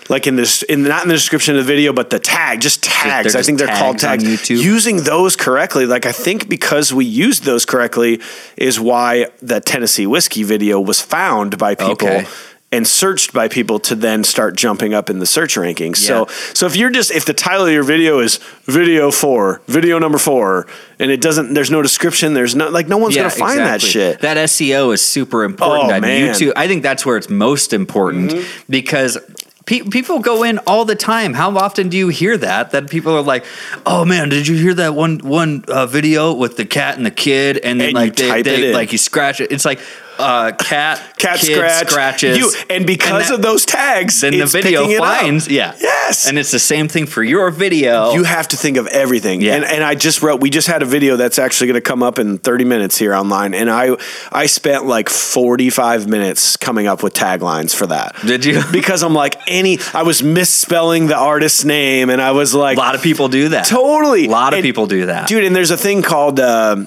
[0.09, 2.81] like in this in not in the description of the video but the tag just
[2.83, 4.63] tags they're i think they're called tags tags on YouTube.
[4.63, 8.19] using those correctly like i think because we used those correctly
[8.57, 12.25] is why the tennessee whiskey video was found by people Okay.
[12.71, 16.33] And searched by people to then start jumping up in the search rankings so Yeah.
[16.53, 20.19] so if you're just if the title of your video is video four video number
[20.19, 20.67] four
[20.99, 24.21] and it doesn't there's no description there's no like no one's gonna find that shit
[24.21, 26.33] That SEO is super important Oh, on man.
[26.33, 26.53] YouTube.
[26.55, 28.63] I think that's where it's most important Mm-hmm.
[28.69, 29.17] because
[29.65, 31.33] people go in all the time.
[31.35, 32.71] How often do you hear that?
[32.71, 33.45] That people are like,
[33.85, 37.11] "Oh man, did you hear that one one uh, video with the cat and the
[37.11, 39.51] kid?" And then And like they, they like you scratch it.
[39.51, 39.79] It's like
[40.19, 44.45] uh, cat cat kid scratch scratches you and because that- of those tags then the
[44.45, 48.11] video finds yeah yes and it's the same thing for your video.
[48.13, 49.41] You have to think of everything.
[49.41, 49.55] Yeah.
[49.55, 52.01] And, and I just wrote, we just had a video that's actually going to come
[52.03, 53.53] up in 30 minutes here online.
[53.53, 53.95] And I,
[54.31, 58.15] I spent like 45 minutes coming up with taglines for that.
[58.25, 58.61] Did you?
[58.71, 62.79] Because I'm like, any, I was misspelling the artist's name and I was like, a
[62.81, 63.65] lot of people do that.
[63.65, 64.25] totally.
[64.25, 65.27] A lot of And- people do that.
[65.27, 66.85] Dude, and there's a thing called, uh,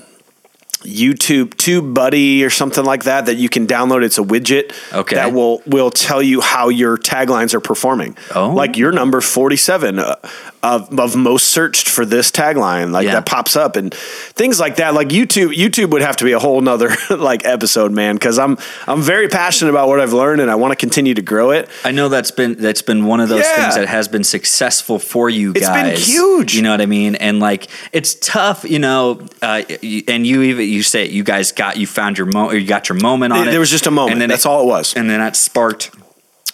[0.82, 4.02] YouTube TubeBuddy or something like that that you can download.
[4.02, 5.16] It's a widget Okay.
[5.16, 8.16] that will will tell you how your taglines are performing.
[8.34, 8.50] Oh.
[8.50, 10.16] like your number forty seven uh,
[10.62, 13.14] of of most searched for this tagline, like Yeah.
[13.14, 14.94] that pops up and things like that.
[14.94, 18.16] Like YouTube, YouTube would have to be a whole nother like episode, man.
[18.16, 21.22] Because I'm I'm very passionate about what I've learned and I want to continue to
[21.22, 21.68] grow it.
[21.84, 23.56] I know that's been that's been one of those Yeah.
[23.62, 26.06] things that has been successful for you It's been guys.
[26.06, 26.54] huge.
[26.54, 27.14] You know what I mean?
[27.16, 29.20] And like it's tough, you know.
[29.40, 29.62] Uh,
[30.08, 32.98] and you even you say you guys got you found your mo you got your
[32.98, 33.50] moment on it.
[33.50, 34.12] There was just a moment.
[34.12, 34.94] And then That's all it was.
[34.94, 35.90] And then that sparked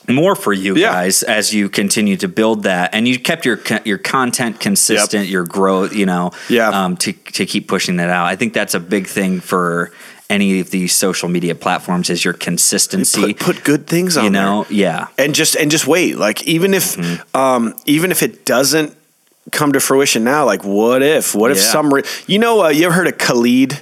[0.09, 0.93] more for you Yeah.
[0.93, 5.45] guys as you continue to build that, and you kept your your content consistent, your
[5.45, 6.71] growth, you know, Yeah.
[6.71, 8.27] um, to to keep pushing that out.
[8.27, 9.91] I think that's a big thing for
[10.31, 13.33] any of these social media platforms is your consistency.
[13.35, 14.43] Put, put good things on you there.
[14.43, 15.07] know, yeah.
[15.19, 17.37] and just and just wait like even if Mm-hmm.
[17.37, 18.95] um even if it doesn't
[19.53, 21.63] come to fruition now like what if what if Yeah.
[21.73, 23.81] some re- you know uh, you ever heard of khalid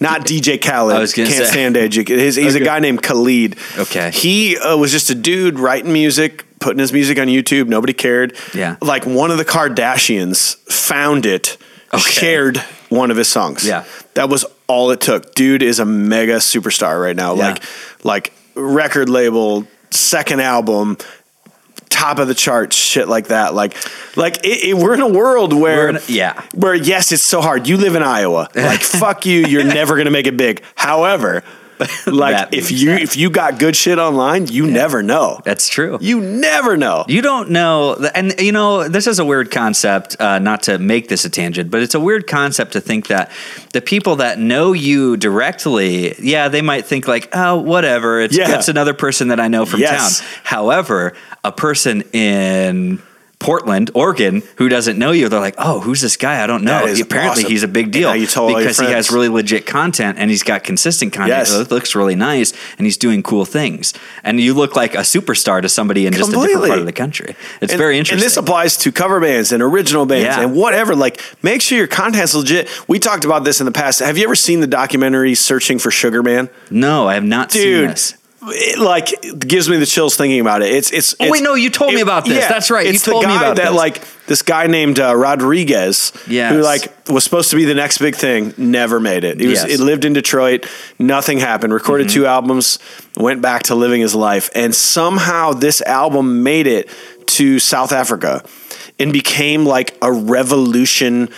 [0.00, 0.94] not DJ Khaled.
[0.96, 1.50] I was gonna Can't say.
[1.50, 3.56] stand Edu- His, he's a guy named Khalid.
[3.76, 4.10] Okay.
[4.12, 7.68] He uh, was just a dude writing music, putting his music on YouTube.
[7.68, 8.36] Nobody cared.
[8.54, 8.76] Yeah.
[8.80, 11.56] Like one of the Kardashians found it,
[11.92, 12.00] Okay.
[12.00, 12.58] shared
[12.90, 13.66] one of his songs.
[13.66, 13.84] Yeah.
[14.14, 15.34] That was all it took.
[15.34, 17.34] Dude is a mega superstar right now.
[17.34, 17.48] Yeah.
[17.48, 17.62] Like
[18.04, 20.96] like record label, second album,
[21.98, 23.54] top of the charts, shit like that.
[23.54, 23.74] Like
[24.16, 26.42] like it, it- we're in a world where a- yeah.
[26.54, 27.66] where yes, it's so hard.
[27.68, 28.48] You live in Iowa.
[28.54, 30.62] Like fuck you, you're never gonna make it big.
[30.74, 31.42] However,
[32.06, 33.02] like if you said.
[33.02, 35.40] if you got good shit online, you never know.
[35.44, 35.98] That's true.
[36.00, 37.04] You never know.
[37.08, 40.16] You don't know, and you know, this is a weird concept.
[40.20, 43.30] Uh, not to make this a tangent, but it's a weird concept to think that
[43.72, 48.20] the people that know you directly, yeah, they might think like, oh, whatever.
[48.20, 48.56] It's, Yeah.
[48.58, 50.20] it's another person that I know from Yes.
[50.20, 50.28] town.
[50.44, 51.14] However,
[51.44, 53.00] a person in
[53.40, 56.42] Portland, Oregon, who doesn't know you, they're like, "Oh, who's this guy?
[56.42, 57.50] I don't know." Is Apparently, awesome.
[57.52, 61.38] he's a big deal because he has really legit content and he's got consistent content.
[61.38, 61.52] Yes.
[61.52, 63.94] It looks really nice, and he's doing cool things.
[64.24, 66.92] And you look like a superstar to somebody in just a different part of the
[66.92, 67.36] country.
[67.60, 68.18] It's And- very interesting.
[68.22, 70.40] And this applies to cover bands and original bands Yeah.
[70.42, 70.96] and whatever.
[70.96, 72.68] Like, make sure your content's legit.
[72.88, 74.00] We talked about this in the past.
[74.00, 76.48] Have you ever seen the documentary Searching for Sugar Man?
[76.70, 78.14] no, I have not seen Dude, this.
[78.40, 80.70] It like it gives me the chills thinking about it.
[80.72, 81.14] It's it's.
[81.18, 82.46] Oh, wait, no, you told me about this.
[82.46, 83.74] That's right, you told the me about that this.
[83.76, 86.52] like this guy named uh, Rodriguez, Yes.
[86.52, 89.40] who like was supposed to be the next big thing, never made it.
[89.40, 89.64] He was Yes.
[89.72, 89.82] Mm-hmm.
[89.82, 90.66] it lived in Detroit,
[90.98, 91.72] nothing happened.
[91.74, 92.78] Recorded two albums,
[93.16, 96.88] went back to living his life, and somehow this album made it
[97.26, 98.44] to South Africa
[99.00, 101.28] and became like a revolution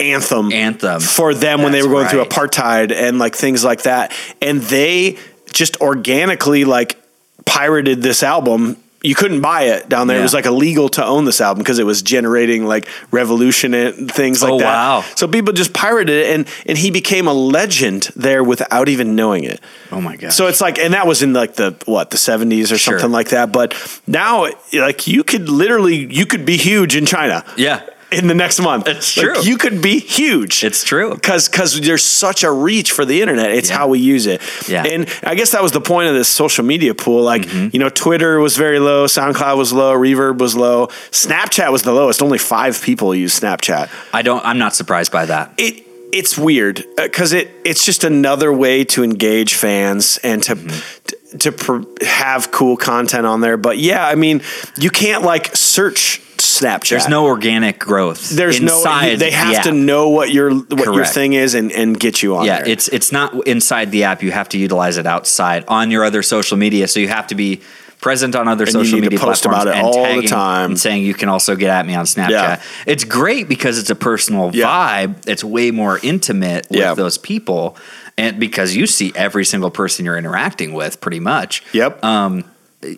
[0.00, 1.00] anthem Anthem.
[1.00, 5.16] for them when they were going through apartheid and like things like that and they
[5.54, 7.00] just organically like
[7.46, 10.18] pirated this album you couldn't buy it down there.
[10.18, 14.10] It was like illegal to own this album because it was generating like revolution and
[14.10, 14.64] things like Oh, that.
[14.64, 15.04] wow.
[15.14, 19.44] So people just pirated it, and and he became a legend there without even knowing
[19.44, 19.60] it.
[19.92, 20.32] Oh my god.
[20.32, 22.98] So it's like, and that was in like the what the seventies or Sure.
[22.98, 23.52] something like that.
[23.52, 23.74] But
[24.06, 27.44] now, like you could literally, you could be huge in China.
[27.58, 27.82] yeah.
[28.14, 28.86] In the next month.
[28.88, 29.42] It's Like, true.
[29.42, 30.64] you could be huge.
[30.64, 31.14] It's true.
[31.14, 33.50] because because there's such a reach for the internet.
[33.50, 33.78] It's Yeah.
[33.78, 34.40] how we use it.
[34.68, 34.84] Yeah.
[34.84, 37.22] and I guess that was the point of this social media pool.
[37.22, 37.68] Like Mm-hmm.
[37.72, 41.92] you know, Twitter was very low, SoundCloud was low, Reverb was low, Snapchat was the
[41.92, 42.22] lowest.
[42.22, 43.88] Only five people use Snapchat.
[44.12, 44.44] I don't.
[44.46, 45.52] I'm not surprised by that.
[45.58, 50.54] It it's weird because it it's just another way to engage fans and to.
[50.54, 54.40] to to pr- have cool content on there, but yeah, I mean,
[54.78, 56.20] you can't like search
[56.60, 56.88] Snapchat.
[56.90, 58.30] There's no organic growth.
[58.30, 59.16] There's inside no.
[59.16, 62.36] They have the to know what your what your thing is and, and get you
[62.36, 62.68] on Yeah, there.
[62.68, 64.22] it's it's not inside the app.
[64.22, 66.88] You have to utilize it outside on your other social media.
[66.88, 67.60] So you have to be
[68.00, 69.86] present on other you social need to media post platforms about it and
[70.16, 70.70] all the time.
[70.72, 72.28] and saying you can also get at me on Snapchat.
[72.30, 72.62] Yeah.
[72.86, 74.66] It's great because it's a personal Yeah.
[75.06, 75.26] vibe.
[75.26, 76.92] It's way more intimate with Yeah.
[76.94, 77.78] those people,
[78.18, 81.62] and because you see every single person you're interacting with, pretty much.
[81.72, 82.04] Yep.
[82.04, 82.44] Um,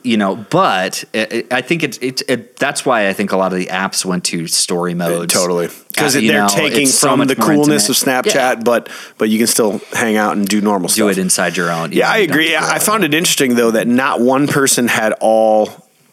[0.02, 3.52] you know, but it, I think it's it's it, that's why I think a lot
[3.52, 7.08] of the apps went to story mode totally because Uh, they're know, taking it's so
[7.16, 8.54] from the coolness of Snapchat, Yeah.
[8.56, 11.06] but but you can still hang out and do normal Do stuff.
[11.06, 11.92] Do it inside your own.
[11.92, 12.52] yeah, I agree.
[12.52, 15.68] Yeah, I found it interesting though that not one person had all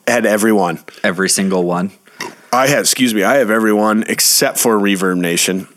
[0.07, 0.79] had everyone.
[1.03, 1.91] every single one.
[2.51, 5.67] I had, excuse me, I have everyone except for Reverb Nation.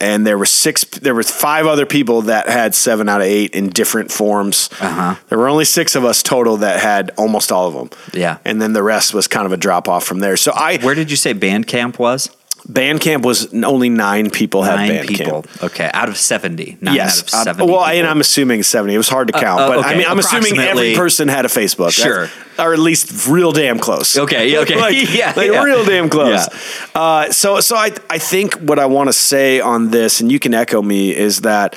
[0.00, 3.54] And there were six, there was five other people that had seven out of eight
[3.54, 4.70] in different forms.
[4.80, 5.16] Uh-huh.
[5.28, 7.90] There were only six of us total that had almost all of them.
[8.14, 8.38] Yeah.
[8.44, 10.36] And then the rest was kind of a drop off from there.
[10.36, 12.34] So I, Where did you say Bandcamp was?
[12.68, 15.06] Bandcamp was only nine people had Nine Bandcamp.
[15.08, 15.44] people.
[15.62, 16.76] Okay, out of seventy.
[16.80, 17.18] Nine Yes.
[17.20, 17.72] out of Uh, seventy.
[17.72, 17.98] well, people.
[17.98, 18.94] and I'm assuming 70.
[18.94, 21.48] It was hard to count, uh, but I mean, I'm assuming every person had a
[21.48, 21.92] Facebook.
[21.92, 22.26] Sure.
[22.26, 24.16] That's- Or at least real damn close.
[24.18, 24.76] Okay, okay.
[24.80, 25.62] like, Yeah, like yeah.
[25.62, 26.46] real damn close.
[26.94, 30.38] Uh, so, so I, I think what I want to say on this, and you
[30.38, 31.74] can echo me, is that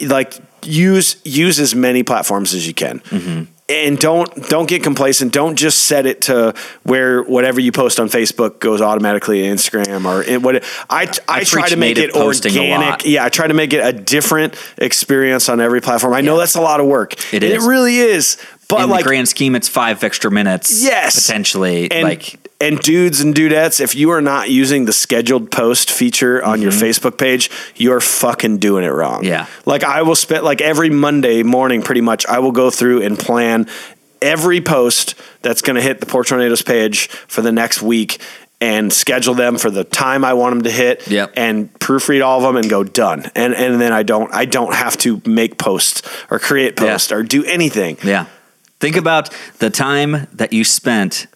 [0.00, 3.00] like use use as many platforms as you can.
[3.00, 3.42] Mm-hmm.
[3.66, 5.32] And don't don't get complacent.
[5.32, 10.04] Don't just set it to where whatever you post on Facebook goes automatically to Instagram
[10.04, 10.62] or in what.
[10.90, 13.06] I I, I try to make it organic.
[13.06, 16.12] Yeah, I try to make it a different experience on every platform.
[16.12, 17.14] I know that's a lot of work.
[17.32, 17.64] It is.
[17.64, 18.36] It really is.
[18.68, 20.82] But in like the grand scheme, it's five extra minutes.
[20.82, 21.26] Yes.
[21.26, 21.88] potentially.
[21.88, 26.62] like and dudes and dudettes, if you are not using the scheduled post feature on
[26.62, 29.18] your Facebook page, you're fucking doing it wrong.
[29.22, 29.26] Mm-hmm.
[29.28, 29.46] Yeah.
[29.66, 33.18] Like I will spend like every Monday morning, pretty much, I will go through and
[33.18, 33.66] plan
[34.22, 38.20] every post that's going to hit the Pork Tornadoes page for the next week.
[38.60, 41.32] And schedule them for the time I want them to hit, Yep.
[41.36, 43.30] and proofread all of them and go done.
[43.34, 46.92] And and then I don't I don't have to make posts or create Yeah.
[46.92, 47.98] posts or do anything.
[48.02, 48.26] yeah.
[48.80, 51.26] Think about the time that you spent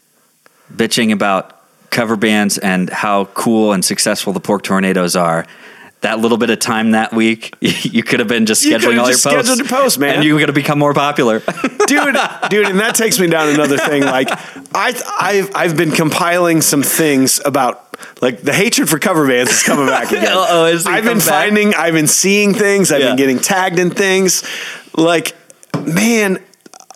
[0.74, 1.54] bitching about
[1.90, 5.46] cover bands and how cool and successful the Pork Tornadoes are.
[6.02, 8.98] That little bit of time that week, you could have been just You scheduling could've
[9.00, 10.14] all just your posts, scheduled your posts, man.
[10.16, 11.40] and you're going to become more popular.
[11.88, 12.16] dude,
[12.50, 14.02] dude, and that takes me down another thing.
[14.04, 14.28] Like,
[14.72, 17.84] I, I've, I've been compiling some things about
[18.22, 20.22] like the hatred for cover bands is coming back again.
[20.72, 21.26] Is I've been back?
[21.26, 23.08] finding, I've been seeing things, I've Yeah.
[23.08, 24.44] been getting tagged in things.
[24.96, 25.34] Like,
[25.84, 26.38] man.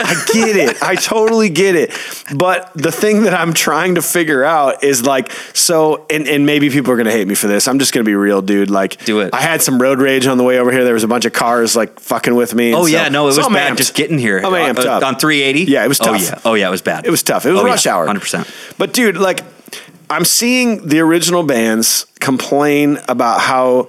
[0.04, 0.82] I get it.
[0.82, 1.92] I totally get it.
[2.34, 6.70] But the thing that I'm trying to figure out is like, so, and, and maybe
[6.70, 7.68] people are going to hate me for this.
[7.68, 8.70] I'm just going to be real, dude.
[8.70, 9.32] Like, Do it.
[9.32, 10.84] I had some road rage on the way over here.
[10.84, 12.74] There was a bunch of cars like fucking with me.
[12.74, 13.76] Oh so- yeah, no, it was bad amped.
[13.76, 14.38] just getting here.
[14.38, 15.02] I'm amped Uh, up.
[15.04, 15.70] on 380.
[15.70, 17.06] Yeah, it was Oh yeah, oh yeah, it was bad.
[17.06, 17.46] It was tough.
[17.46, 18.06] It was Oh, rush yeah, hour.
[18.06, 18.76] 100%.
[18.78, 19.40] But dude, like
[20.10, 23.88] I'm seeing the original bands complain about how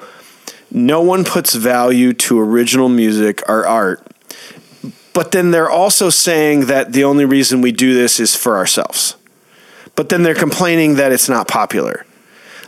[0.72, 4.08] no one puts value to original music or art.
[5.14, 9.16] But then they're also saying that the only reason we do this is for ourselves.
[9.96, 12.06] But then they're complaining that it's not popular.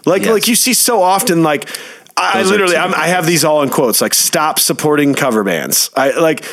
[0.06, 0.32] Like Yes.
[0.32, 1.68] like you see so often like
[2.16, 5.90] I, I literally I'm, I have these all in quotes like stop supporting cover bands.
[5.96, 6.46] I like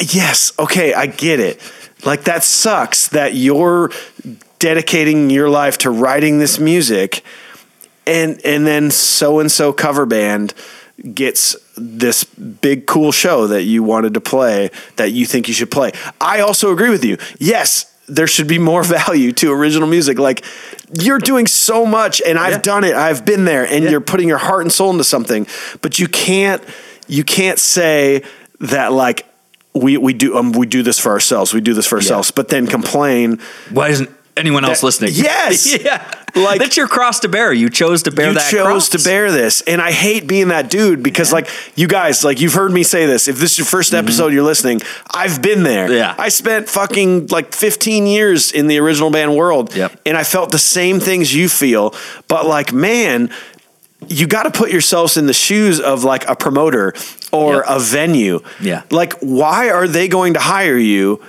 [0.00, 1.60] yes, okay, I get it.
[2.04, 3.90] Like that sucks that you're
[4.58, 7.22] dedicating your life to writing this music
[8.06, 10.54] and and then so and so cover band
[11.14, 15.70] gets this big cool show that you wanted to play that you think you should
[15.70, 15.92] play.
[16.20, 17.16] I also agree with you.
[17.38, 20.18] Yes, there should be more value to original music.
[20.18, 20.44] Like
[20.92, 22.58] you're doing so much and I've Yeah.
[22.58, 22.94] done it.
[22.94, 23.90] I've been there and Yeah.
[23.90, 25.46] you're putting your heart and soul into something,
[25.80, 26.62] but you can't
[27.08, 28.22] you can't say
[28.60, 29.26] that like
[29.74, 31.54] we we do um, we do this for ourselves.
[31.54, 33.38] We do this for ourselves, but then complain
[33.70, 35.10] Why isn't anyone else That- listening?
[35.14, 35.80] Yes!
[35.82, 36.10] yeah.
[36.34, 37.52] Like- that's your cross to bear.
[37.52, 38.50] You chose to bear you that.
[38.52, 42.22] You chose to bear this and i hate being that dude because like you guys
[42.24, 44.80] like you've heard me say this if this is your 1st episode you're listening
[45.12, 45.94] i've been there Mm-hmm.
[45.96, 46.14] Yeah.
[46.18, 50.00] i spent fucking like 15 years in the original band world Yep.
[50.06, 51.94] and i felt the same things you feel
[52.28, 53.30] but like man
[54.08, 56.94] you got to put yourselves in the shoes of like a promoter
[57.32, 57.64] or Yep.
[57.68, 58.82] a venue Yeah.
[58.90, 61.20] like why are they going to hire you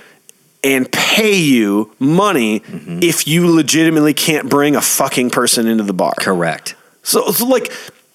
[0.64, 3.00] and pay you money Mm-hmm.
[3.02, 6.14] if you legitimately can't bring a fucking person into the bar.
[6.18, 6.74] Correct.
[7.02, 7.72] So, so like,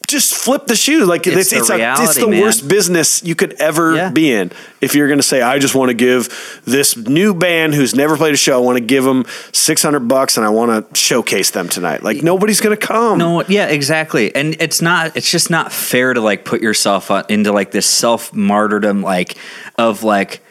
[0.08, 1.04] just flip the shoe.
[1.06, 4.10] Like It's it's the it's, a, it's the worst business you could ever Yeah.
[4.10, 4.54] be in.
[4.80, 8.16] If you're going to say, I just want to give this new band who's never
[8.16, 10.96] played a show, I want to give them six hundred bucks and I want to
[10.98, 12.04] showcase them tonight.
[12.04, 13.18] Like nobody's going to come.
[13.18, 14.34] No, yeah, exactly.
[14.34, 18.34] And it's not it's just not fair to like put yourself into like this self
[18.34, 19.36] martyrdom like
[19.78, 20.42] of like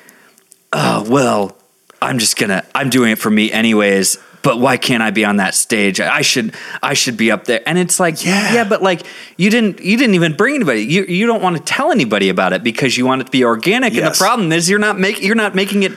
[0.74, 1.56] oh, well,
[2.07, 4.19] I'm just to I'm doing it for me anyways.
[4.42, 6.01] But why can't I be on that stage?
[6.01, 7.62] I should I should be up there.
[7.66, 8.55] And it's like Yeah.
[8.55, 9.03] yeah, but like
[9.37, 10.83] you didn't you didn't even bring anybody.
[10.83, 13.45] You you don't want to tell anybody about it because you want it to be
[13.45, 13.95] organic.
[13.95, 15.92] And the problem is you're not making you're not making it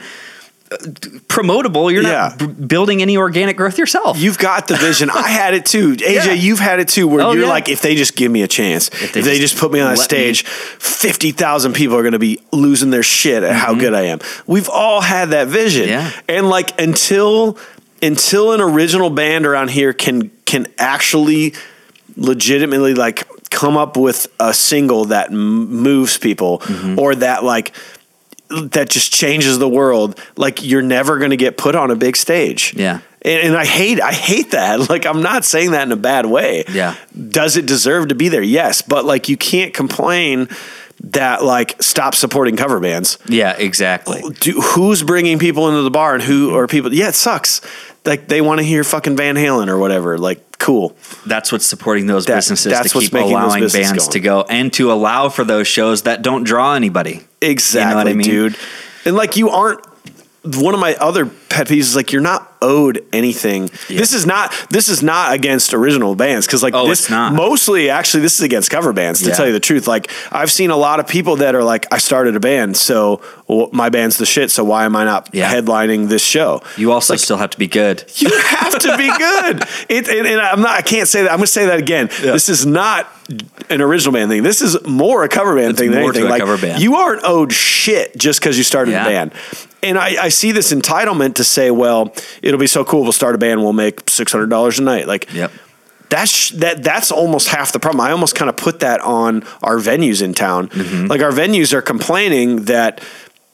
[0.70, 1.92] promotable.
[1.92, 2.10] You're Yeah.
[2.10, 4.18] not b- building any organic growth yourself.
[4.18, 5.10] You've got the vision.
[5.10, 5.94] I had it too.
[5.96, 6.32] AJ, Yeah.
[6.32, 7.48] you've had it too, where Oh, you're yeah.
[7.50, 9.80] like, if they just give me a chance, if they they, just just, put me
[9.80, 13.94] on a stage, 50,000 people are going to be losing their shit at how good
[13.94, 14.20] I am.
[14.46, 15.88] We've all had that vision.
[15.88, 15.90] Mm-hmm.
[16.28, 16.36] Yeah.
[16.36, 17.58] And like, until,
[18.02, 21.54] until an original band around here can, can actually
[22.16, 26.98] legitimately like come up with a single that m- moves people Mm-hmm.
[26.98, 27.72] or that like,
[28.50, 30.20] that just changes the world.
[30.36, 32.74] Like you're never going to get put on a big stage.
[32.76, 33.00] Yeah.
[33.22, 34.80] And, and I hate I hate that.
[34.90, 36.64] Like I'm not saying that in a bad way.
[36.70, 36.96] Yeah.
[37.28, 38.42] Does it deserve to be there?
[38.42, 40.48] Yes, but like you can't complain
[41.02, 43.18] that like stop supporting cover bands.
[43.26, 44.22] yeah, exactly.
[44.40, 46.92] Do, who's bringing people into the bar and who are people?
[46.92, 47.60] Yeah, it sucks.
[48.04, 50.16] Like they want to hear fucking Van Halen or whatever.
[50.18, 50.96] Like cool.
[51.26, 54.12] that's what's supporting those That- businesses that's to what's keep making allowing businesses bands going.
[54.12, 57.22] to go and to allow for those shows that don't draw anybody.
[57.42, 58.24] Exactly, I mean?
[58.26, 58.56] dude.
[59.04, 59.84] And like you aren't
[60.44, 63.70] one of my other pet peeves is like you're not owed anything.
[63.88, 67.32] This is not this is not against original bands because like Oh, this not.
[67.32, 69.34] mostly actually this is against cover bands to Yeah.
[69.34, 69.86] tell you the truth.
[69.86, 73.22] Like I've seen a lot of people that are like I started a band so
[73.48, 75.52] well, my band's the shit so why am I not Yeah.
[75.52, 76.62] headlining this show?
[76.76, 78.04] You also still have to be good.
[78.16, 79.64] You have to be good.
[79.88, 80.70] It, and, and I'm not.
[80.78, 81.30] I can't say that.
[81.32, 82.08] I'm going to say that again.
[82.20, 83.10] This is not
[83.70, 84.42] an original band thing.
[84.42, 86.24] This is more a cover band thing than anything.
[86.28, 86.80] like cover band.
[86.82, 89.02] you aren't owed shit just because you started Yeah.
[89.06, 89.32] a band.
[89.82, 92.14] And I, I see this entitlement to say, well,
[92.50, 93.02] it'll be so cool.
[93.02, 93.62] We'll start a band.
[93.62, 95.06] We'll make six hundred dollars a night.
[95.06, 95.52] Like, Yep.
[96.08, 98.00] that's that that's almost half the problem.
[98.00, 100.68] I almost kind of put that on our venues in town.
[100.68, 101.06] Mm-hmm.
[101.06, 103.00] Like our venues are complaining that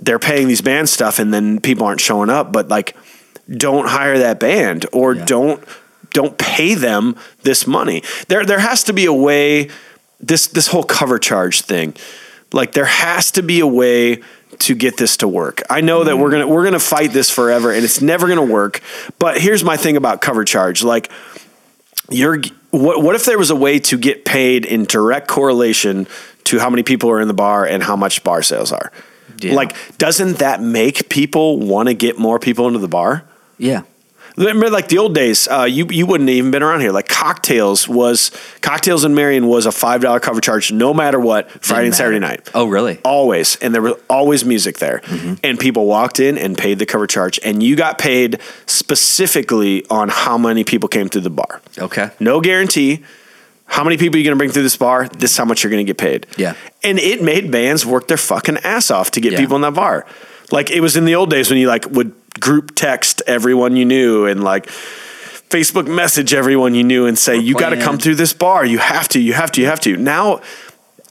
[0.00, 2.96] they're paying these band stuff and then people aren't showing up, but like
[3.48, 5.24] don't hire that band or Yeah.
[5.26, 5.64] don't
[6.12, 8.02] don't pay them this money.
[8.28, 9.68] There there has to be a way
[10.18, 11.94] this this whole cover charge thing.
[12.52, 14.22] Like there has to be a way
[14.60, 15.62] to get this to work.
[15.68, 16.32] I know that we're mm.
[16.32, 18.80] going to we're to fight this forever and it's never to work.
[19.18, 20.82] But here's my thing about cover charge.
[20.82, 21.10] Like
[22.10, 22.40] you're
[22.70, 26.06] what what if there was a way to get paid in direct correlation
[26.44, 28.92] to how many people are in the bar and how much bar sales are?
[29.40, 29.54] Yeah.
[29.54, 33.24] Like doesn't that make people want to get more people into the bar?
[33.58, 33.82] Yeah.
[34.36, 36.92] Remember, like the old days, uh, you you wouldn't have even been around here.
[36.92, 41.50] Like cocktails was cocktails in Marion was a five dollar cover charge, no matter what,
[41.64, 42.50] Friday and Saturday night.
[42.54, 42.98] Oh, really?
[43.02, 45.34] Always, and there was always music there, Mm-hmm.
[45.42, 50.08] and people walked in and paid the cover charge, and you got paid specifically on
[50.08, 51.60] how many people came through the bar.
[51.78, 52.10] Okay.
[52.20, 53.02] No guarantee.
[53.68, 55.08] How many people are you going to bring through this bar?
[55.08, 56.26] This is how much you're going to get paid.
[56.36, 56.54] Yeah.
[56.84, 59.38] And it made bands work their fucking ass off to get Yeah.
[59.40, 60.06] people in that bar.
[60.52, 63.84] Like it was in the old days when you like would group text everyone you
[63.84, 64.66] knew and like
[65.48, 68.64] Facebook message everyone you knew and say, you got to come through this bar.
[68.64, 69.96] You have to, you have to, you have to.
[69.96, 70.40] Now,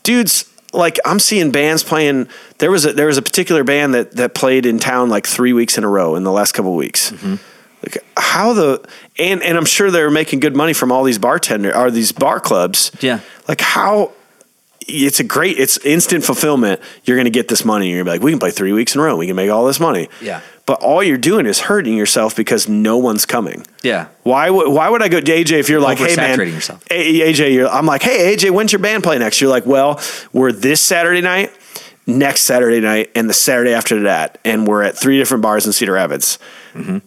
[0.04, 2.28] dudes, like I'm seeing bands playing.
[2.58, 5.54] There was a there was a particular band that that played in town like three
[5.54, 7.12] weeks in a row in the last couple of weeks.
[7.12, 7.36] Mm-hmm.
[7.82, 11.76] Like how the and and I'm sure they're making good money from all these bartender
[11.76, 12.92] or these bar clubs.
[13.00, 13.22] Yeah.
[13.48, 14.12] Like how
[14.88, 16.80] it's a great it's instant fulfillment.
[17.04, 17.90] You're going to get this money.
[17.90, 19.16] You're going to be like, we can play three weeks in a row.
[19.18, 20.10] We can make all this money.
[20.22, 20.42] Yeah.
[20.66, 23.66] But all you're doing is hurting yourself because no one's coming.
[23.84, 24.08] Yeah.
[24.24, 26.84] Why would why would I go to AJ if you're like, hey man, yourself.
[26.90, 29.42] A- AJ, you're, I'm like, hey AJ, when's your band play next?
[29.42, 30.02] You're like, well,
[30.34, 31.52] we're this Saturday night,
[32.08, 35.74] next Saturday night, and the Saturday after that, and we're at three different bars in
[35.74, 36.40] Cedar Rapids,
[36.74, 36.98] Mm-hmm.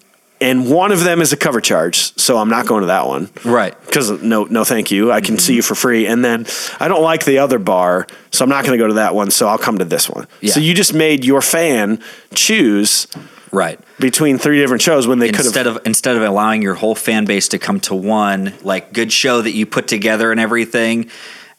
[0.40, 3.28] And one of them is a cover charge, so I'm not going to that one
[3.44, 3.74] Right.
[3.86, 5.10] because no, no, thank you.
[5.10, 5.40] I can Mm-hmm.
[5.40, 6.46] see you for free, and then
[6.80, 9.30] I don't like the other bar, so I'm not going to go to that one.
[9.30, 10.26] So I'll come to this one.
[10.40, 10.52] Yeah.
[10.52, 12.00] So you just made your fan
[12.34, 13.06] choose
[13.50, 13.80] Right.
[13.98, 16.94] between three different shows when they could have Instead of instead of allowing your whole
[16.94, 21.08] fan base to come to one like good show that you put together and everything,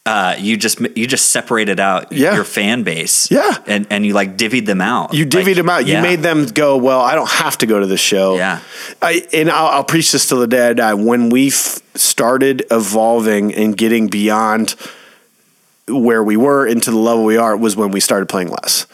[0.10, 2.34] uh, you just you just separated out Yeah.
[2.34, 3.30] your fan base.
[3.30, 3.57] Yeah.
[3.68, 5.14] And and you like divvied them out.
[5.14, 5.86] You divvied Like, them out.
[5.86, 6.01] You yeah.
[6.01, 6.78] made them go.
[6.78, 8.36] Well, I don't have to go to this show.
[8.36, 8.60] Yeah.
[9.03, 10.93] I, and I'll, I'll preach this till the day I die.
[10.95, 14.76] When we f- started evolving and getting beyond
[15.88, 18.88] where we were into the level we are, was when we started playing less.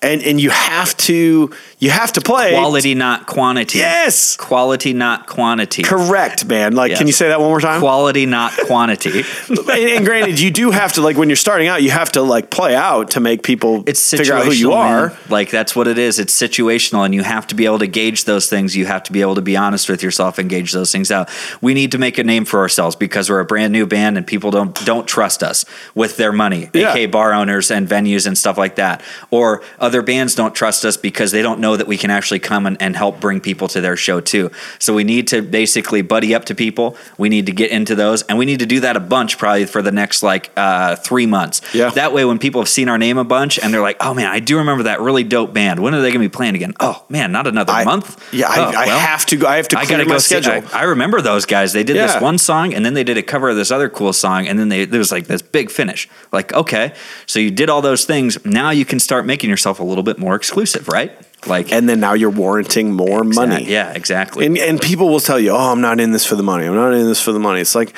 [0.00, 3.78] And and you have to you have to play Quality, not quantity.
[3.78, 4.36] Yes.
[4.36, 5.82] Quality, not quantity.
[5.82, 6.74] Correct, man.
[6.74, 7.80] Like, can you say that one more time?
[7.80, 9.22] Quality, not quantity.
[9.48, 12.22] and, and granted, you do have to like when you're starting out, you have to
[12.22, 15.08] like play out to make people It's figure out who you are.
[15.08, 15.18] man.
[15.28, 16.18] Like that's what it is.
[16.18, 18.76] It's situational, and you have to be able to gauge those things.
[18.76, 21.28] You have to be able to be honest with yourself and gauge those things out.
[21.60, 24.26] We need to make a name for ourselves because we're a brand new band, and
[24.26, 26.90] people don't don't trust us with their money, Yeah.
[26.90, 29.02] aka bar owners and venues and stuff like that.
[29.30, 32.66] Or other bands don't trust us because they don't know that we can actually come
[32.66, 34.50] and, and help bring people to their show too.
[34.78, 36.96] So we need to basically buddy up to people.
[37.16, 39.66] We need to get into those, and we need to do that a bunch probably
[39.66, 41.60] for the next like uh, three months.
[41.74, 41.90] Yeah.
[41.90, 44.26] That way, when people have seen our name a bunch and they're like, "Oh man,
[44.26, 45.80] I do remember that really dope band.
[45.80, 46.74] When are they going to be playing again?
[46.80, 48.16] Oh man, not another I- month.
[48.32, 49.46] Yeah, I, Oh, I well, have to go.
[49.46, 50.40] I have to I gotta my go see.
[50.40, 50.68] schedule.
[50.72, 51.72] I, I remember those guys.
[51.72, 52.06] They did Yeah.
[52.08, 54.58] this one song, and then they did a cover of this other cool song, and
[54.58, 56.08] then they there was like this big finish.
[56.32, 56.92] Like, okay,
[57.26, 58.44] so you did all those things.
[58.44, 61.12] Now you can start making yourself a little bit more exclusive, right?
[61.46, 63.64] Like, and then now you're warranting more money.
[63.64, 64.46] yeah, exactly.
[64.46, 66.66] And and people will tell you, "Oh, I'm not in this for the money.
[66.66, 67.94] I'm not in this for the money." It's like,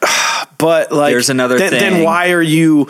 [0.58, 2.88] but like, There's another then, Then why are you?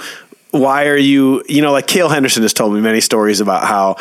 [0.51, 1.43] Why are you?
[1.49, 3.97] You know, like Cale Henderson has told me many stories about how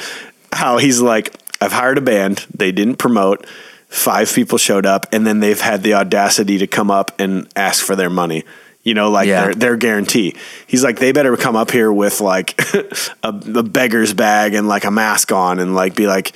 [0.51, 2.45] how he's like, I've hired a band.
[2.53, 3.45] They didn't promote.
[3.89, 7.85] Five people showed up, and then they've had the audacity to come up and ask
[7.85, 8.43] for their money.
[8.87, 9.41] You know, like Yeah.
[9.43, 10.33] their their guarantee.
[10.65, 14.85] He's like, they better come up here with like a, a beggar's bag and like
[14.85, 16.31] a mask on, and like be like,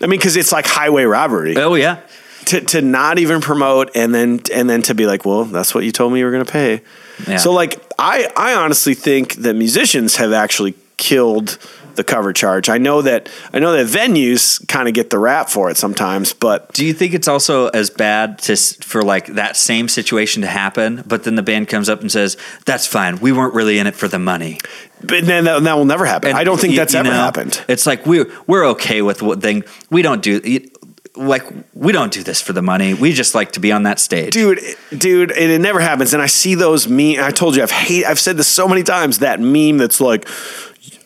[0.00, 2.00] I mean, because it's like highway robbery oh yeah,
[2.46, 5.84] to to not even promote and then and then to be like, well, that's what
[5.84, 6.80] you told me you were going to pay.
[7.28, 7.36] Yeah.
[7.36, 11.56] So like, I I honestly think that musicians have actually killed
[11.96, 12.68] the cover charge.
[12.68, 16.32] I know that I know that venues kind of get the rap for it sometimes,
[16.32, 20.48] but Do you think it's also as bad to for like that same situation to
[20.48, 22.36] happen, but then the band comes up and says,
[22.66, 23.18] "That's fine.
[23.20, 24.58] We weren't really in it for the money."
[25.04, 26.28] but then that, that will never happen.
[26.30, 27.60] And I don't think you- that's you ever know, happened.
[27.68, 30.40] It's like we're we're okay with what thing we don't do.
[30.44, 30.68] it-
[31.16, 32.94] Like we don't do this for the money.
[32.94, 34.32] We just like to be on that stage.
[34.32, 34.60] Dude,
[34.96, 36.14] dude, and it never happens.
[36.14, 37.16] And I see those meme.
[37.20, 38.06] I told you, I've hate.
[38.06, 39.18] I've said this so many times.
[39.18, 40.26] That meme that's like,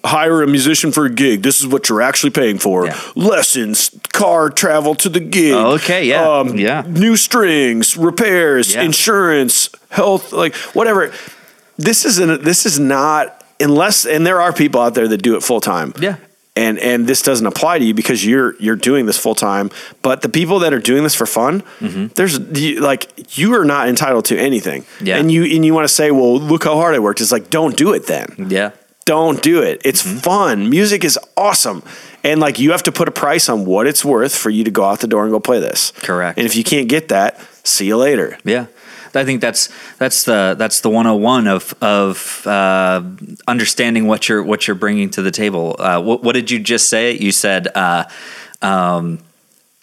[0.06, 1.42] hire a musician for a gig.
[1.42, 2.86] This is what you're actually paying for.
[2.86, 2.98] Yeah.
[3.14, 5.52] Lessons, car travel to the gig.
[5.54, 6.82] Okay, yeah, um, yeah.
[6.86, 8.82] New strings, repairs, Yeah.
[8.82, 11.12] insurance, health, like whatever.
[11.76, 12.42] This isn't.
[12.44, 14.06] This is not unless.
[14.06, 15.92] And there are people out there that do it full time.
[16.00, 16.16] Yeah.
[16.58, 19.70] And and this doesn't apply to you because you're you're doing this full time.
[20.00, 21.62] But the people that are doing this for fun,
[22.14, 24.86] there's you, like you are not entitled to anything.
[25.02, 25.18] Yeah.
[25.18, 27.20] And you and you want to say, well, look how hard I worked.
[27.20, 28.46] It's like don't do it then.
[28.48, 28.70] Yeah.
[29.06, 29.80] Don't do it.
[29.84, 30.18] It's Mm-hmm.
[30.18, 30.68] fun.
[30.68, 31.82] Music is awesome.
[32.22, 34.70] And like you have to put a price on what it's worth for you to
[34.70, 35.92] go out the door and go play this.
[35.92, 36.36] Correct.
[36.38, 38.36] And if you can't get that, see you later.
[38.44, 38.66] Yeah.
[39.14, 43.02] I think that's that's the that's the 101 of of uh,
[43.48, 45.74] understanding what you're what you're bringing to the table.
[45.78, 47.12] Uh, what, what did you just say?
[47.16, 48.04] You said uh,
[48.60, 49.20] um,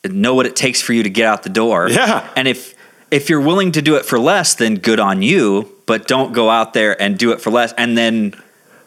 [0.03, 1.89] know what it takes for you to get out the door.
[1.89, 2.29] Yeah.
[2.35, 2.75] And if
[3.09, 5.67] if you're willing to do it for less, then good on you.
[5.87, 8.35] But don't go out there and do it for less and then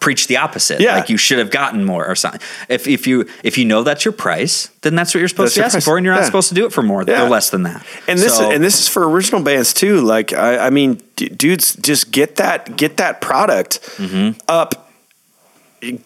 [0.07, 0.79] preach the opposite.
[0.81, 0.95] Yeah.
[0.97, 2.41] Like you should have gotten more or something.
[2.69, 5.55] If if you if you know that's your price, then that's what you're That's supposed
[5.55, 5.85] to your be asking price.
[5.85, 6.27] for, and you're not Yeah.
[6.27, 7.25] supposed to do it for more Yeah.
[7.25, 7.85] or less than that.
[8.07, 10.01] And this So- is, and this is for original bands too.
[10.01, 14.39] Like I, I mean, d- dudes, just get that get that product Mm-hmm.
[14.49, 14.85] up.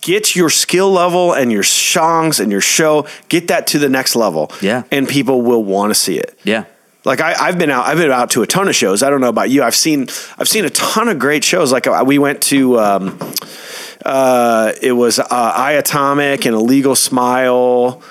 [0.01, 3.07] Get your skill level and your songs and your show.
[3.28, 4.51] Get that to the next level.
[4.61, 4.82] Yeah.
[4.90, 6.38] and people will want to see it.
[6.44, 6.64] yeah.
[7.03, 9.03] Like I, I've been out, I've been out to a ton of shows.
[9.03, 9.62] I don't know about you.
[9.62, 11.72] I've seen, I've seen a ton of great shows.
[11.72, 13.18] Like we went to, um,
[14.05, 18.03] uh, it was uh, Iatomic and Illegal Smile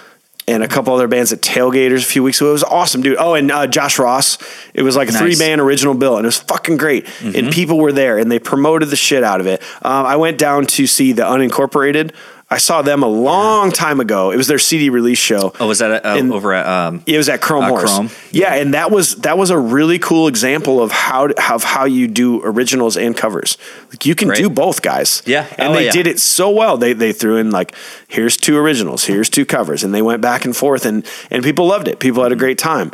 [0.47, 2.49] and a couple other bands at Tailgaters a few weeks ago.
[2.49, 3.17] It was awesome, dude.
[3.19, 4.37] Oh, and uh, Josh Ross.
[4.73, 5.21] It was like a Nice.
[5.21, 5.31] Mm-hmm.
[5.31, 7.07] three band original bill, and it was fucking great.
[7.21, 9.61] And people were there, and they promoted the shit out of it.
[9.83, 12.13] Um, I went down to see the Unincorporated.
[12.51, 14.31] I saw them a long time ago.
[14.31, 15.53] It was their CD release show.
[15.59, 16.65] Oh, was that uh, over at?
[16.65, 17.93] Um, It was at Chrome Uh, Horse.
[17.93, 18.09] Chrome.
[18.31, 22.07] Yeah, and that was that was a really cool example of how of how you
[22.07, 23.57] do originals and covers.
[23.91, 25.21] Like you can do both, guys.
[25.27, 25.45] Yeah.
[25.59, 25.91] and Oh, they yeah.
[25.91, 26.77] did it so well.
[26.77, 27.75] They they threw in like
[28.07, 31.67] here's two originals, here's two covers, and they went back and forth, and and people
[31.67, 31.99] loved it.
[31.99, 32.89] People had a great time.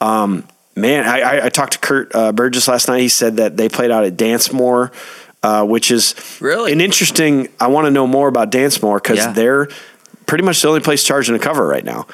[0.00, 0.44] Um,
[0.76, 3.00] man, I, I, I talked to Kurt uh, Burgess last night.
[3.00, 4.92] He said that they played out at Dancemor.
[5.42, 6.70] Uh, which is Really?
[6.72, 7.48] an interesting.
[7.58, 9.32] I want to know more about Dancemor because Yeah.
[9.32, 9.68] they're
[10.26, 12.06] pretty much the only place charging a cover right now.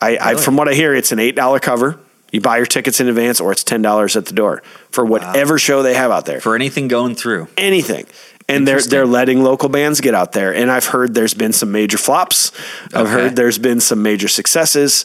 [0.00, 1.98] I, I from what I hear, it's an eight dollar cover.
[2.30, 5.58] You buy your tickets in advance, or it's ten dollars at the door for whatever
[5.58, 6.40] show they have out there.
[6.40, 7.48] for anything going through.
[7.56, 8.06] anything,
[8.48, 10.54] and they're they're letting local bands get out there.
[10.54, 12.52] And I've heard there's been some major flops.
[12.94, 13.10] I've Okay.
[13.10, 15.04] heard there's been some major successes,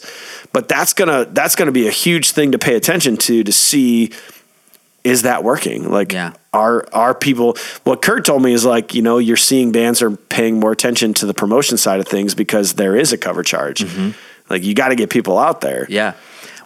[0.52, 4.10] but that's gonna that's gonna be a huge thing to pay attention to to see
[5.04, 5.90] is that working?
[5.90, 6.32] Like, Yeah.
[6.52, 7.56] are are people?
[7.84, 11.12] What Kurt told me is like, you know, you're seeing bands are paying more attention
[11.14, 13.84] to the promotion side of things because there is a cover charge.
[14.50, 15.86] Like, you got to get people out there.
[15.88, 16.14] Yeah.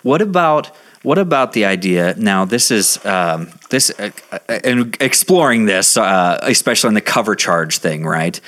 [0.03, 0.71] What about
[1.03, 2.15] what about the idea?
[2.17, 7.35] Now, this is um, this uh, uh, and exploring this, uh, especially on the cover
[7.35, 8.41] charge thing, right?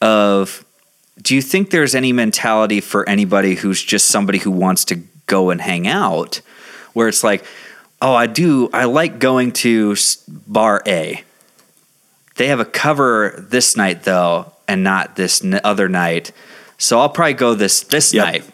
[0.00, 0.64] Of
[1.22, 5.50] do you think there's any mentality for anybody who's just somebody who wants to go
[5.50, 6.40] and hang out,
[6.92, 7.44] where it's like,
[8.02, 9.96] oh, I do, I like going to
[10.28, 11.22] bar A.
[12.36, 16.32] They have a cover this night though, and not this n- other night.
[16.78, 18.24] So I'll probably go this this Yep.
[18.26, 18.44] night.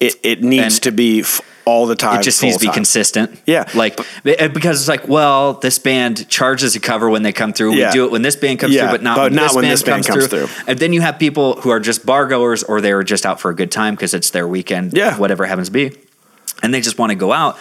[0.00, 2.20] It it needs And- to be f- all the time.
[2.20, 2.74] It just needs to be time.
[2.74, 3.38] consistent.
[3.46, 3.64] Yeah.
[3.74, 7.74] Like uh, because it's like, well, this band charges a cover when they come through.
[7.76, 7.86] Yeah.
[7.86, 9.54] We do it when this band comes Yeah, through, but not, but when, not this
[9.54, 10.46] when band this band comes, comes through.
[10.48, 10.64] through.
[10.66, 13.40] And then you have people who are just bar goers or they were just out
[13.40, 15.16] for a good time because it's their weekend, Yeah.
[15.16, 15.92] whatever it happens to be,
[16.64, 17.56] and they just want to go out.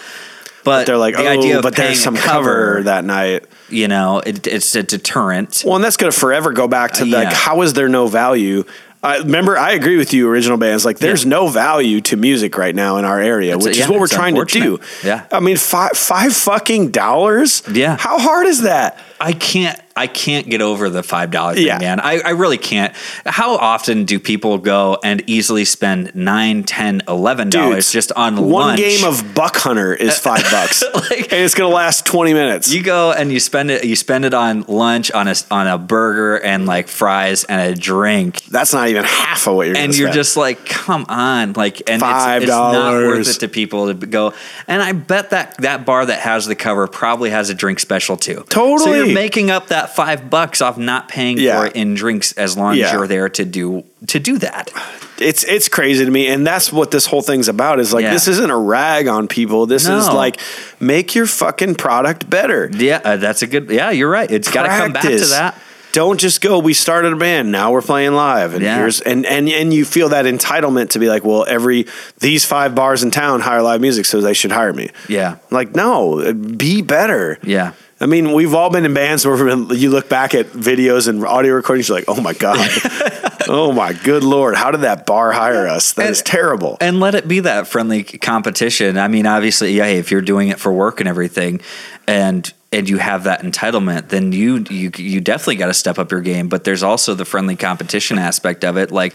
[0.63, 3.45] But, They're like, the oh, but there's some cover that night.
[3.69, 5.63] you know, it, it's a deterrent.
[5.65, 8.07] Well, and that's going to forever go back to Uh, like, how is there no
[8.07, 8.63] value?
[9.03, 10.29] I remember, I agree with you.
[10.29, 11.29] Original bands, like, there's Yeah.
[11.29, 14.07] no value to music right now in our area, It's- which yeah, is what we're
[14.07, 14.79] trying to do.
[15.03, 15.23] Yeah.
[15.31, 17.63] I mean, five five fucking dollars.
[17.71, 17.97] Yeah.
[17.99, 18.99] how hard is that?
[19.19, 21.77] I can't I can't get over the five dollar thing, Yeah.
[21.77, 21.99] man.
[21.99, 22.93] I, I really can't.
[23.25, 28.49] How often do people go and easily spend nine, ten, eleven dollars just on one
[28.69, 28.79] lunch?
[28.79, 32.73] game of Buck Hunter is five bucks, Like- and it's going to last twenty minutes.
[32.73, 35.77] you go and you spend it you spend it on lunch on a on a
[35.77, 39.75] burger and like fries and a drink that's not even half of what you're.
[39.77, 40.13] and gonna you're spend.
[40.15, 44.07] just like come on like and Five it's, it's not worth it to people to
[44.07, 44.33] go
[44.67, 48.17] and i bet that that bar that has the cover probably has a drink special
[48.17, 48.97] too so Totally.
[48.97, 51.59] you're making up that five bucks off not paying Yeah.
[51.59, 54.71] for it in drinks as long as you're there to do to do that.
[55.19, 58.13] It's it's crazy to me and that's what this whole thing's about is like Yeah.
[58.13, 59.65] this isn't a rag on people.
[59.67, 60.39] This is like
[60.79, 62.69] make your fucking product better.
[62.73, 64.29] Yeah uh, that's a good yeah you're right.
[64.31, 65.55] It's got to come back to that.
[65.93, 68.53] Don't just go we started a band now we're playing live.
[68.53, 68.77] And Yeah.
[68.77, 71.85] here's and, and and you feel that entitlement to be like well every
[72.19, 74.89] these five bars in town hire live music so they should hire me.
[75.07, 75.35] Yeah.
[75.51, 77.37] Like no be better.
[77.43, 79.37] Yeah I mean, we've all been in bands where
[79.75, 82.57] you look back at videos and audio recordings, you're like, oh my God.
[83.47, 84.55] oh my good Lord.
[84.55, 85.93] How did that bar hire us?
[85.93, 86.77] That And- is terrible.
[86.81, 88.97] and let it be that friendly competition.
[88.97, 91.61] I mean, obviously, yeah, if you're doing it for work and everything,
[92.07, 96.11] and and you have that entitlement, then you you you definitely got to step up
[96.11, 96.47] your game.
[96.49, 99.13] But there's also the friendly competition aspect of it, like.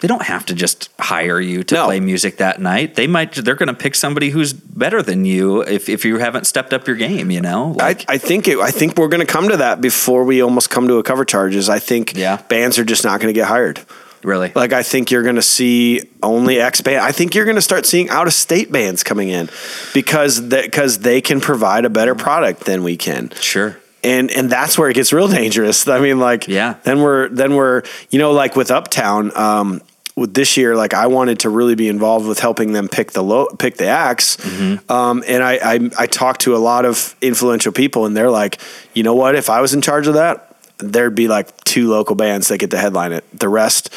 [0.00, 1.86] They don't have to just hire you to No.
[1.86, 2.94] play music that night.
[2.94, 3.32] They might.
[3.34, 6.86] They're going to pick somebody who's better than you if, if you haven't stepped up
[6.86, 7.30] your game.
[7.32, 9.80] You know, I, like I think it, I think we're going to come to that
[9.80, 11.68] before we almost come to a cover charges.
[11.68, 12.36] I think Yeah.
[12.48, 13.80] bands are just not going to get hired.
[14.22, 14.52] really.
[14.54, 17.00] Like I think you're going to see only X band.
[17.00, 19.48] I think you're going to start seeing out of state bands coming in
[19.94, 23.30] because because they can provide a better product than we can.
[23.40, 23.78] sure.
[24.04, 25.86] And and that's where it gets real dangerous.
[25.96, 26.74] I mean, like Yeah.
[26.84, 29.36] Then we're then we're you know like with Uptown.
[29.36, 29.80] Um,
[30.16, 33.22] with this year, like I wanted to really be involved with helping them pick the
[33.22, 34.90] low, pick the acts, Mm-hmm.
[34.90, 38.58] um, and I, I I talked to a lot of influential people, and they're like,
[38.94, 39.36] you know what?
[39.36, 42.72] If I was in charge of that, there'd be like two local bands that get
[42.72, 43.24] to headline it.
[43.32, 43.94] The rest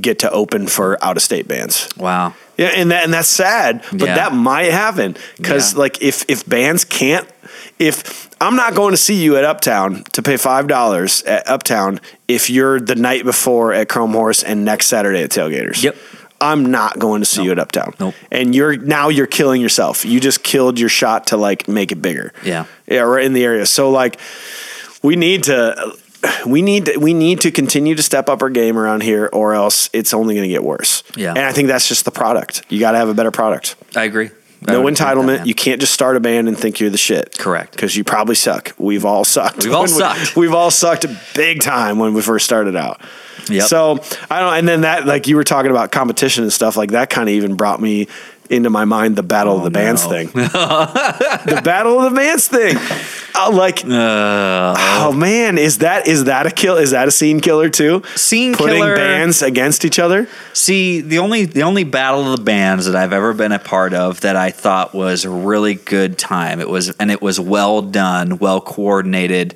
[0.00, 1.88] get to open for out of state bands.
[1.96, 2.34] Wow.
[2.60, 4.14] Yeah, and that and that's sad, but Yeah.
[4.16, 5.78] that might happen because Yeah.
[5.78, 7.26] like if if bands can't,
[7.78, 12.00] if I'm not going to see you at Uptown to pay five dollars at Uptown
[12.28, 15.82] if you're the night before at Chrome Horse and next Saturday at Tailgaters.
[15.82, 15.96] Yep.
[16.42, 17.94] I'm not going to see you at Uptown.
[17.98, 18.14] Nope.
[18.30, 20.04] And you're now you're killing yourself.
[20.04, 22.32] You just killed your shot to like make it bigger.
[22.44, 22.64] Yeah.
[22.86, 23.64] Yeah, right in the area.
[23.66, 24.18] So like
[25.02, 25.94] we need to
[26.46, 29.54] we need to, we need to continue to step up our game around here or
[29.54, 31.02] else it's only going to get worse.
[31.16, 31.30] Yeah.
[31.30, 32.62] And I think that's just the product.
[32.68, 33.76] You got to have a better product.
[33.96, 34.30] I agree.
[34.66, 35.46] I No agree that, entitlement.
[35.46, 37.38] you can't just start a band and think you're the shit.
[37.38, 37.72] Correct.
[37.72, 38.72] Because you probably suck.
[38.76, 39.64] We've all sucked.
[39.64, 40.36] We've all When we- sucked.
[40.36, 43.00] We've all sucked big time when we first started out.
[43.48, 43.62] Yeah.
[43.62, 44.00] So
[44.30, 44.54] I don't.
[44.58, 47.34] And then that, like you were talking about competition and stuff, like that kind of
[47.34, 48.06] even brought me
[48.50, 50.10] into my mind the battle of the bands no.
[50.10, 50.26] thing.
[50.32, 52.76] the battle of the bands thing.
[53.34, 56.76] Uh, like, Uh, oh man, is that is that a kill?
[56.76, 58.02] Is that a scene killer too?
[58.16, 58.68] Scene killer.
[58.70, 58.96] Putting killer.
[58.96, 60.28] bands against each other.
[60.52, 63.94] See, the only the only battle of the bands that I've ever been a part
[63.94, 66.60] of that I thought was a really good time.
[66.60, 69.54] It was and it was well done, well coordinated.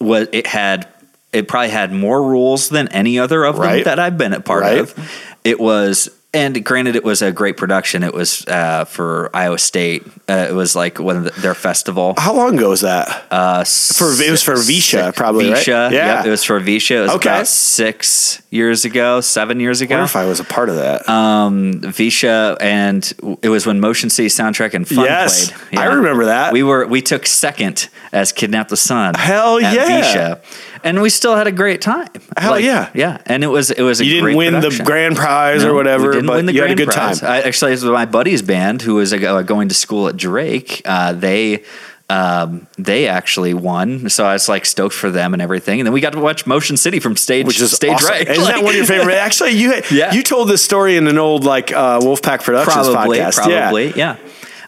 [0.00, 0.88] Was it had
[1.32, 4.62] it probably had more rules than any other of them that I've been a part
[4.62, 4.78] Right.
[4.78, 4.94] of.
[5.42, 8.02] It was and granted, it was a great production.
[8.02, 10.04] It was uh, for Iowa State.
[10.28, 12.14] Uh, it was like one of the, their festival.
[12.18, 13.24] How long ago was that?
[13.30, 15.56] Uh, For- it was for VEISHEA, six- probably, right?
[15.58, 16.16] VEISHEA, Yeah.
[16.16, 16.96] yep, it was for VEISHEA.
[16.98, 17.28] It was Okay.
[17.28, 19.94] about six years ago, seven years I ago.
[19.96, 21.08] wonder if I was a part of that.
[21.08, 23.12] um, VEISHEA, and
[23.42, 25.78] it was when Motion City Soundtrack and Fun Yes, played.
[25.78, 26.52] I remember that.
[26.52, 29.14] We were we took second as Kidnap the Sun.
[29.14, 29.74] Hell yeah.
[29.74, 32.08] VEISHEA, and we still had a great time.
[32.36, 32.90] Hell yeah.
[32.94, 33.20] yeah.
[33.26, 34.78] And it was it was a you didn't win production.
[34.78, 37.20] the grand prize or whatever, didn't but win the you had a grand good prize.
[37.20, 37.30] time.
[37.30, 40.82] I, actually, it was my buddy's band who was uh, going to school at Drake.
[40.84, 41.64] Uh, they
[42.10, 45.80] um, they actually won, so I was like stoked for them and everything.
[45.80, 48.10] And then we got to watch Motion City from stage which is stage awesome.
[48.10, 48.28] right.
[48.28, 49.14] Isn't that one of your favorite?
[49.28, 50.12] Actually, you Yeah.
[50.12, 53.48] you told this story in an old like uh, Wolfpack Productions Probably, podcast.
[53.48, 53.60] Yeah.
[53.62, 54.16] probably, yeah.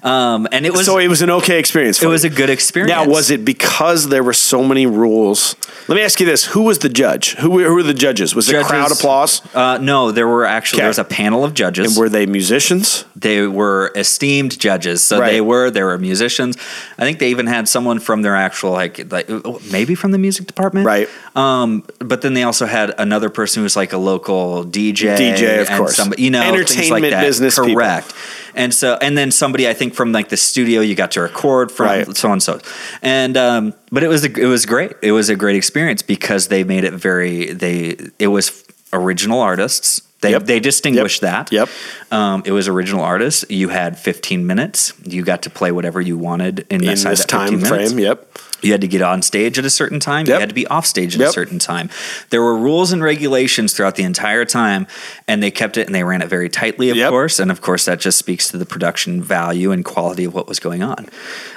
[0.07, 1.99] Um, and it was so it was an okay experience.
[1.99, 2.91] For it was a good experience.
[2.91, 5.57] Now, was it because there were so many rules?
[5.89, 7.35] Let me ask you this: Who was the judge?
[7.35, 8.33] Who were, who were the judges?
[8.35, 9.43] Was it Judges- crowd applause?
[9.53, 10.83] Uh, no, there were actually Okay.
[10.85, 11.89] there was a panel of judges.
[11.89, 13.05] And were they musicians?
[13.17, 15.33] they were esteemed judges, so Right.
[15.33, 16.57] they were they were musicians.
[16.99, 19.29] I think they even had someone from their actual like like
[19.73, 21.09] maybe from the music department, Right.
[21.35, 25.61] Um, but then they also had another person who was like a local DJ, DJ,
[25.63, 25.97] of and course.
[25.97, 26.61] somebody, you know, things like
[27.03, 27.21] Entertainment that.
[27.23, 27.75] business people.
[27.75, 28.15] correct.
[28.57, 31.71] And so, and then somebody I think from like the studio you got to record
[31.71, 32.17] from, Right.
[32.17, 32.59] so on and so,
[33.03, 34.93] and um, but it was a, it was great.
[35.03, 40.01] It was a great experience because they made it very they it was original artists.
[40.23, 40.45] They Yep.
[40.47, 41.53] they distinguished that.
[41.53, 41.69] Yep.
[42.11, 43.45] Um, it was original artists.
[43.51, 44.95] You had 15 minutes.
[45.05, 47.69] You got to play whatever you wanted in, in this that 15 time minutes.
[47.93, 47.99] frame?
[47.99, 48.36] Yep.
[48.63, 50.27] You had to get on stage at a certain time.
[50.27, 51.91] You had to be off stage at a certain time.
[52.31, 54.87] There were rules and regulations throughout the entire time,
[55.29, 57.11] and they kept it and they ran it very tightly, of Yep.
[57.11, 57.39] course.
[57.39, 60.59] And of course, that just speaks to the production value and quality of what was
[60.59, 61.07] going on.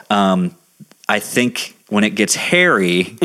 [0.10, 0.56] Um,
[1.10, 3.18] I think when it gets hairy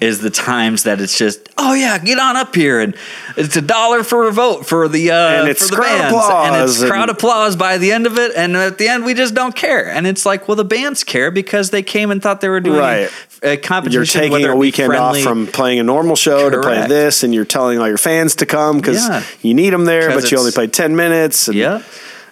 [0.00, 2.96] is the times that it's just oh yeah get on up here and
[3.36, 6.14] it's a dollar for a vote for the uh And it's for the crowd bands
[6.14, 9.04] and it's applause and- crowd applause by the end of it and at the end
[9.04, 12.22] we just don't care and it's like well the bands care because they came and
[12.22, 13.10] thought they were doing Right.
[13.42, 17.22] a competition You're taking a weekend off from playing a normal show to playing this,
[17.22, 19.22] and you're telling all your fans to come because Yeah.
[19.42, 21.48] you need them there but you only played ten minutes.
[21.48, 21.82] And yeah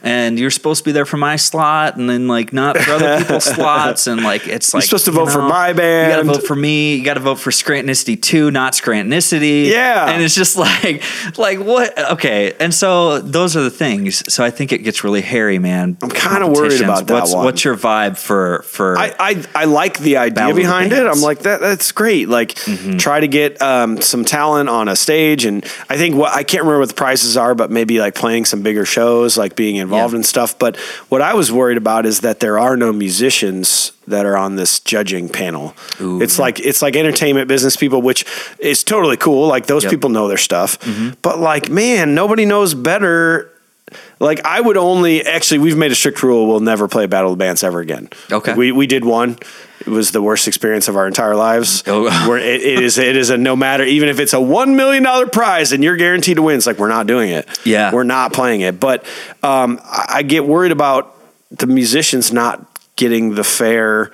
[0.05, 3.19] and you're supposed to be there for my slot and then like not for other
[3.19, 6.13] people's slots and like it's like You're supposed to vote for my band.
[6.13, 10.11] you gotta vote for me you gotta vote for scrantonicity 2 not scrantonicity Yeah.
[10.11, 11.03] and it's just like
[11.39, 15.23] like what okay and so those are the things so i think it gets really
[15.23, 17.45] hairy man I'm kinda worried about that what's, one.
[17.47, 20.97] what's your vibe for for I, I I like the idea of behind it.
[20.97, 21.09] Mm-hmm.
[21.13, 21.61] I'm like that.
[21.61, 22.29] That's great.
[22.29, 22.55] Like
[22.99, 26.63] try to get um, some talent on a stage, and I think what I can't
[26.65, 30.13] remember what the prices are, but maybe like playing some bigger shows, like being involved
[30.15, 30.19] Yeah.
[30.19, 30.59] in stuff.
[30.59, 30.77] But
[31.09, 34.81] what I was worried about is that there are no musicians that are on this
[34.81, 35.75] judging panel.
[36.01, 36.43] Ooh, it's yeah.
[36.43, 38.25] like it's like entertainment business people, which
[38.59, 39.47] is totally cool.
[39.49, 39.91] Like those Yep.
[39.91, 41.11] people know their stuff, Mm-hmm.
[41.23, 43.51] but like man, nobody knows better.
[44.25, 47.39] Like I would only actually we've made a strict rule we'll never play Battle of
[47.39, 48.09] the Bands ever again.
[48.33, 48.55] Okay.
[48.55, 49.39] We we did one.
[49.81, 51.83] It was the worst experience of our entire lives.
[51.95, 52.29] Oh.
[52.29, 55.03] Where it, it is it is a no matter even if it's a one million
[55.03, 56.57] dollar prize and you're guaranteed to win.
[56.57, 57.47] It's like we're not doing it.
[57.65, 57.93] Yeah.
[57.93, 58.81] We're not playing it.
[58.81, 59.05] But
[59.43, 61.15] um, I, I get worried about
[61.51, 62.67] the musicians not
[62.97, 64.11] getting the fair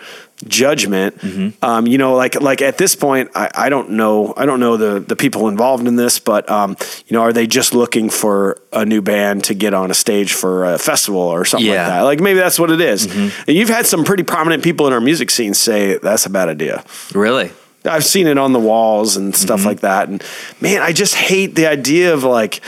[0.47, 1.19] judgment.
[1.19, 1.65] Mm-hmm.
[1.65, 4.33] Um, you know, like like at this point, I, I don't know.
[4.37, 6.77] I don't know the the people involved in this, but um,
[7.07, 10.33] you know, are they just looking for a new band to get on a stage
[10.33, 11.83] for a festival or something Yeah.
[11.83, 12.01] like that?
[12.03, 13.07] Like maybe that's what it is.
[13.07, 13.43] Mm-hmm.
[13.49, 16.49] And you've had some pretty prominent people in our music scene say that's a bad
[16.49, 16.85] idea.
[17.15, 17.51] really
[17.85, 19.43] I've seen it on the walls and Mm-hmm.
[19.43, 20.09] stuff like that.
[20.09, 20.23] And
[20.61, 22.61] man, I just hate the idea of like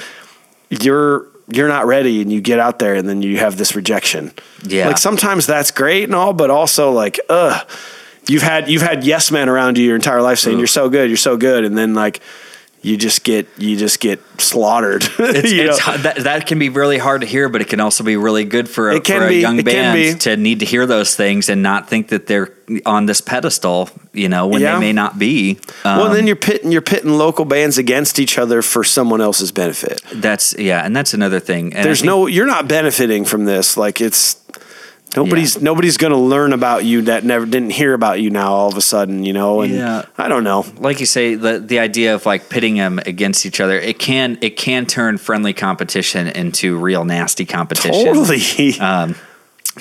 [0.70, 4.32] you're you're not ready and you get out there and then you have this rejection.
[4.64, 4.86] Yeah.
[4.88, 7.68] Like sometimes that's great and all, but also like, ugh.
[8.28, 10.60] You've had you've had yes men around you your entire life saying Ugh.
[10.60, 12.20] you're so good, you're so good, and then like
[12.82, 15.02] you just get you just get slaughtered.
[15.18, 18.16] it's, it's, that, that can be really hard to hear, but it can also be
[18.16, 20.14] really good for a, for a young band be.
[20.20, 22.52] to need to hear those things and not think that they're
[22.86, 24.74] on this pedestal, you know, when Yeah.
[24.74, 25.58] they may not be.
[25.84, 29.52] well, Um, then you're pitting you're pitting local bands against each other for someone else's
[29.52, 30.00] benefit.
[30.14, 31.74] that's yeah, and that's another thing.
[31.74, 34.36] And there's think- no you're not benefiting from this like it's
[35.16, 38.76] nobody's nobody's gonna learn about you that never didn't hear about you now all of
[38.76, 40.04] a sudden you know and Yeah.
[40.18, 40.64] i don't know.
[40.78, 44.38] Like you say the the idea of like pitting them against each other it can
[44.40, 48.04] it can turn friendly competition into real nasty competition.
[48.04, 48.78] Totally.
[48.80, 49.14] Um,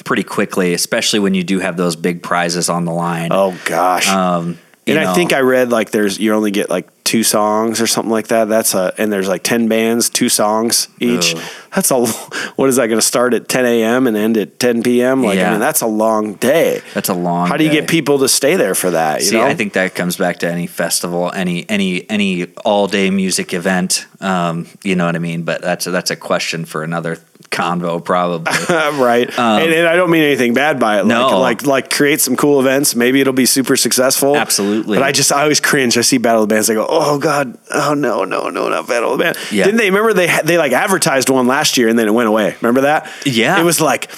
[0.06, 3.30] pretty quickly especially when you do have those big prizes on the line.
[3.32, 4.08] Oh gosh.
[4.10, 4.58] Um
[4.88, 8.10] and i think i read like there's you only get like two songs or something
[8.10, 11.44] like that that's a and there's like 10 bands two songs each Ugh.
[11.76, 12.06] that's a
[12.56, 14.08] what is that going to start at 10 a.m.
[14.08, 15.22] and end at 10 p.m.
[15.22, 16.82] Like I mean that's a long day.
[16.94, 17.50] That's a long.
[17.50, 17.82] How do you day.
[17.82, 19.20] get people to stay there for that?
[19.20, 19.46] You See, know?
[19.46, 24.06] I think that comes back to any festival, any any any all day music event.
[24.22, 25.44] Um, you know what I mean?
[25.44, 27.18] But that's a, that's a question for another
[27.50, 28.54] convo, probably.
[29.02, 29.28] right.
[29.38, 31.02] and, and I don't mean anything bad by it.
[31.02, 31.40] Um, No.
[31.40, 32.96] Like, like like create some cool events.
[32.96, 34.36] Maybe it'll be super successful.
[34.36, 34.98] Absolutely.
[34.98, 35.98] But I just I always cringe.
[35.98, 36.70] I see Battle of the Bands.
[36.70, 39.36] I go, oh god, oh no, no, no, not Battle Old Man.
[39.52, 39.66] Yeah.
[39.66, 42.28] Didn't they remember they had- they like advertised one last year and then it went
[42.28, 42.56] away?
[42.62, 43.10] Remember that?
[43.26, 43.60] Yeah.
[43.60, 44.12] It was like.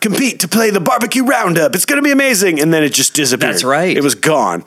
[0.00, 1.74] Compete to play the barbecue roundup.
[1.74, 3.54] It's going to be amazing, and then it just disappeared.
[3.54, 3.96] That's right.
[3.96, 4.62] It was gone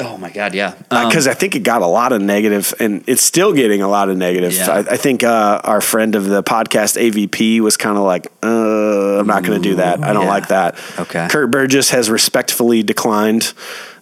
[0.00, 0.74] oh my god, yeah.
[0.90, 3.88] Um, because I think it got a lot of negative, and it's still getting a
[3.88, 4.52] lot of negative.
[4.52, 4.70] Yeah.
[4.70, 9.18] I, I think uh, our friend of the podcast AVP was kind of like, uh,
[9.18, 10.02] "I'm not going to do that.
[10.02, 10.28] I don't yeah.
[10.28, 11.28] like that." Okay.
[11.30, 13.52] Kurt Burgess has respectfully declined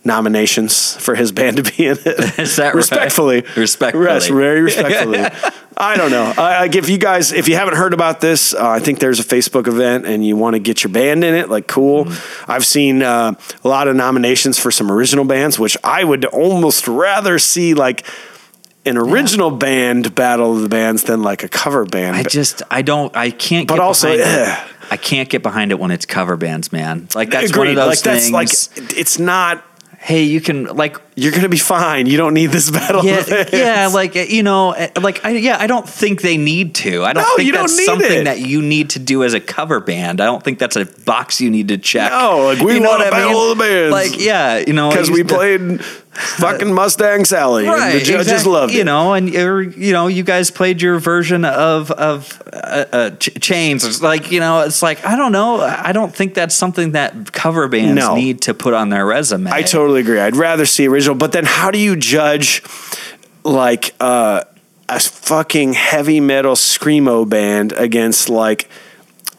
[0.05, 2.39] nominations for his band to be in it.
[2.39, 2.75] Is that right?
[2.75, 3.45] respectfully?
[3.57, 4.05] Respectfully.
[4.07, 5.21] yes, very respectfully.
[5.77, 6.33] I don't know.
[6.37, 9.21] I, like if you guys, if you haven't heard about this, uh, I think there's
[9.21, 11.49] a Facebook event, and you want to get your band in it.
[11.49, 12.05] Like, cool.
[12.05, 12.51] Mm-hmm.
[12.51, 13.35] I've seen uh,
[13.65, 18.07] a lot of nominations for some original bands, which I would almost rather see like
[18.85, 22.17] an original band battle of the bands than like a cover band.
[22.17, 23.69] I just I don't I can't.
[23.69, 24.09] But get also.
[24.91, 27.09] I can't get behind it when it's cover bands, man.
[27.15, 28.31] Like that's one of those like things.
[28.31, 29.65] that's like it's not.
[30.03, 32.07] Hey, you can like You're gonna be fine.
[32.07, 33.05] You don't need this battle.
[33.05, 36.75] yeah, yeah, like uh, you know, uh, like I, yeah, I don't think they need
[36.77, 37.05] to.
[37.05, 38.25] I don't No, think you don't that's something it.
[38.25, 40.21] that you need to do as a cover band.
[40.21, 42.11] I don't think that's a box you need to check.
[42.11, 43.29] No, like, we You know want what a I mean?
[43.29, 43.93] battle of the bands.
[43.93, 48.73] Like yeah, you know, because we played fucking Mustang Sally, and the judges exact- loved
[48.75, 48.79] it.
[48.79, 53.11] You know, and you're, you know, you guys played your version of of uh, uh,
[53.17, 53.85] ch- chains.
[53.85, 55.61] It's like you know, it's like I don't know.
[55.61, 58.15] I don't think that's something that cover bands No.
[58.15, 59.51] need to put on their resume.
[59.51, 60.19] I totally agree.
[60.19, 61.02] I'd rather see original.
[61.15, 62.63] But then, how do you judge
[63.45, 64.45] like uh,
[64.89, 68.69] a fucking heavy metal screamo band against like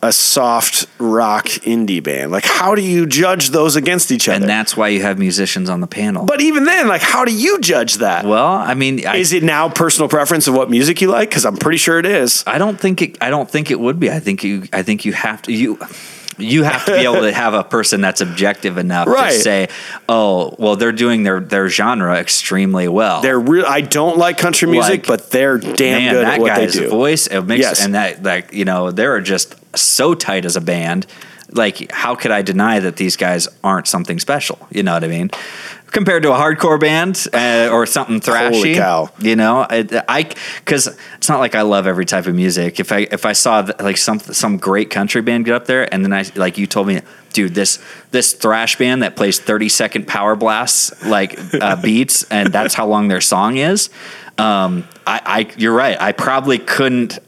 [0.02, 2.32] a soft rock indie band?
[2.32, 4.42] Like, how do you judge those against each other?
[4.42, 6.26] and that's why you have musicians on the panel.
[6.26, 8.26] but even then, like, how do you judge that?
[8.26, 11.30] well, I mean, I, it now personal preference of what music you like?
[11.30, 12.44] Because I'm pretty sure it is.
[12.46, 13.18] I don't think it.
[13.22, 14.12] I don't think it would be.
[14.12, 14.64] I think you.
[14.74, 15.54] I think you have to.
[15.54, 15.80] You.
[16.38, 19.32] You have to be able to have a person that's objective enough Right.
[19.34, 19.68] to say,
[20.10, 23.66] "Oh, well, they're doing their their genre extremely well." They're real.
[23.68, 26.66] I don't like country music, Like, but they're damn man, good that at what they
[26.66, 26.90] guy's do.
[26.90, 27.86] voice it makes, Yes.
[27.86, 31.06] and that like you know they're just so tight as a band.
[31.52, 34.58] Like, how could I deny that these guys aren't something special?
[34.72, 35.30] You know what I mean?
[35.94, 39.12] Compared to a hardcore band uh, or something thrashy, Holy cow.
[39.20, 40.28] you know, I,
[40.58, 40.88] because
[41.18, 42.80] it's not like I love every type of music.
[42.80, 45.92] If I if I saw th- like some some great country band get up there,
[45.94, 47.78] and then I like you told me, dude, this
[48.10, 52.88] this thrash band that plays thirty second power blasts like uh, beats, and that's how
[52.88, 53.92] long their song is.
[54.40, 56.02] Um, I, I you're right.
[56.02, 57.20] I probably couldn't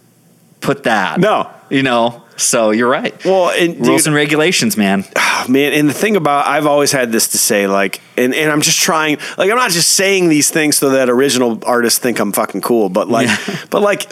[0.59, 1.19] put that.
[1.19, 1.51] No.
[1.69, 2.23] You know.
[2.37, 3.13] So you're right.
[3.23, 5.05] Well, and dude, Rules and regulations, man.
[5.49, 8.61] man and the thing about i've always had this to say like and, and i'm
[8.61, 12.31] just trying like i'm not just saying these things so that original artists think i'm
[12.31, 13.29] fucking cool but like
[13.69, 14.11] but like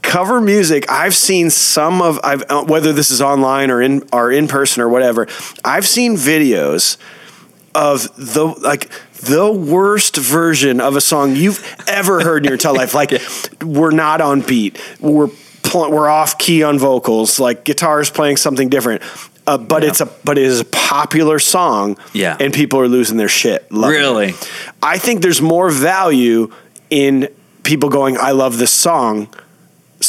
[0.00, 4.32] cover music i've seen some of i've uh, whether this is online or in or
[4.32, 5.26] in person or whatever
[5.64, 6.96] i've seen videos
[7.74, 8.90] of the like
[9.22, 12.92] the worst version of a song you've ever heard in your entire life.
[12.92, 13.12] Like
[13.62, 14.80] we're not on beat.
[15.00, 15.30] We're
[15.72, 17.40] pl- we're off key on vocals.
[17.40, 19.02] Like guitar is playing something different.
[19.46, 19.88] Uh, but Yeah.
[19.88, 21.96] it's a but it is a popular song.
[22.12, 22.36] Yeah.
[22.38, 23.70] and people are losing their shit.
[23.72, 23.98] loving it.
[23.98, 24.34] Really?
[24.82, 26.52] I think there's more value
[26.90, 27.28] in
[27.64, 29.28] people going, "I love this song."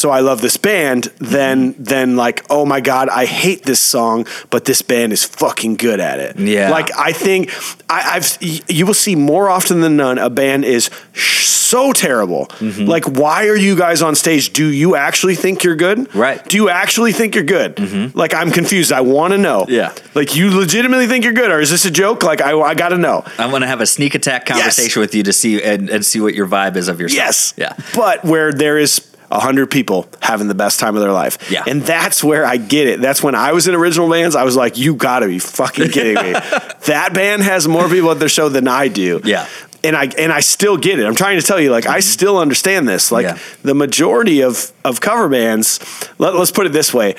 [0.03, 4.27] So I love this band, than than like, oh my god, I hate this song,
[4.49, 6.37] but this band is fucking good at it.
[6.37, 6.71] Yeah.
[6.71, 7.49] like I think
[7.89, 12.47] I, I've you will see more often than none a band is sh- so terrible.
[12.47, 12.85] Mm-hmm.
[12.85, 14.51] Like, why are you guys on stage?
[14.51, 16.13] Do you actually think you're good?
[16.13, 16.37] Right.
[16.37, 16.47] Mm-hmm.
[16.49, 18.13] Do you actually think you're good?
[18.13, 18.91] Like, I'm confused.
[18.91, 19.65] I want to know.
[19.69, 19.93] Yeah.
[20.13, 22.21] Like, you legitimately think you're good, or is this a joke?
[22.23, 23.23] Like, I, I got to know.
[23.39, 26.19] I want to have a sneak attack conversation with you to see and, and see
[26.19, 27.25] what your vibe is of yourself.
[27.25, 27.53] Yes.
[27.57, 27.73] Yeah.
[27.95, 28.99] But where there is
[29.33, 31.51] a hundred people having the best time of their life.
[31.51, 31.63] Yeah.
[31.67, 33.01] And that's where I get it.
[33.01, 36.15] That's when I was in original bands, I was like, you gotta be fucking kidding
[36.15, 36.33] me.
[36.85, 39.21] that band has more people at their show than I do.
[39.23, 39.47] Yeah.
[39.83, 41.05] And I and I still get it.
[41.05, 42.01] I'm trying to tell you, like, I mm-hmm.
[42.01, 43.11] still understand this.
[43.11, 43.37] Like Yeah.
[43.63, 45.79] the majority of of cover bands,
[46.19, 47.15] let, let's put it this way.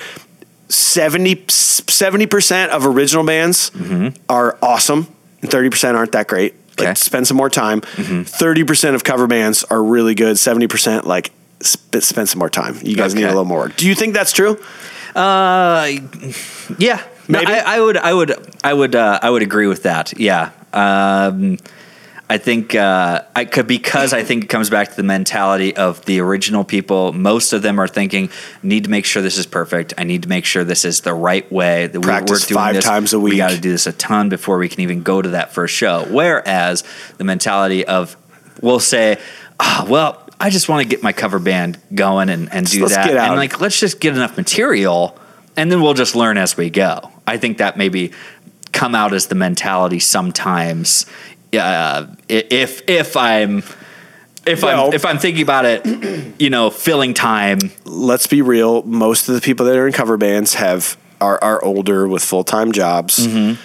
[0.69, 1.35] 70
[2.27, 4.15] percent of original bands mm-hmm.
[4.29, 5.07] are awesome,
[5.41, 6.55] and thirty percent aren't that great.
[6.77, 6.93] Like, Okay.
[6.95, 7.81] spend some more time.
[7.81, 8.23] Mm-hmm.
[8.23, 10.39] 30 percent of cover bands are really good.
[10.39, 12.77] Seventy percent, like, sp- spend some more time.
[12.83, 13.69] You guys need a little more.
[13.69, 14.59] Do you think that's true?
[15.15, 15.91] Uh,
[16.77, 17.01] yeah.
[17.27, 17.51] No, Maybe?
[17.53, 17.97] I, I would.
[17.97, 18.55] I would.
[18.63, 18.95] I would.
[18.95, 20.19] Uh, I would agree with that.
[20.19, 20.51] Yeah.
[20.73, 21.57] Um,
[22.27, 26.03] I think uh, I could because I think it comes back to the mentality of
[26.05, 27.13] the original people.
[27.13, 28.29] Most of them are thinking,
[28.63, 29.93] need to make sure this is perfect.
[29.97, 31.85] I need to make sure this is the right way.
[31.87, 32.85] That Practice we're doing five this.
[32.85, 33.33] times a week.
[33.33, 35.75] We got to do this a ton before we can even go to that first
[35.75, 36.05] show.
[36.09, 36.83] Whereas
[37.17, 38.17] the mentality of
[38.59, 39.19] we'll say,
[39.59, 42.95] ah, well, I just want to get my cover band going and, and do let's
[42.95, 43.09] that.
[43.09, 45.17] And like, let's just get enough material
[45.57, 47.11] and then we'll just learn as we go.
[47.25, 48.11] I think that maybe
[48.71, 51.07] come out as the mentality sometimes.
[51.51, 53.63] Uh, if if I'm
[54.45, 57.57] if Well- I'm if I'm thinking about it, you know, filling time.
[57.83, 58.83] let's be real.
[58.83, 62.43] Most of the people that are in cover bands have are, are older with full
[62.43, 63.25] time jobs.
[63.25, 63.59] Mm-hmm.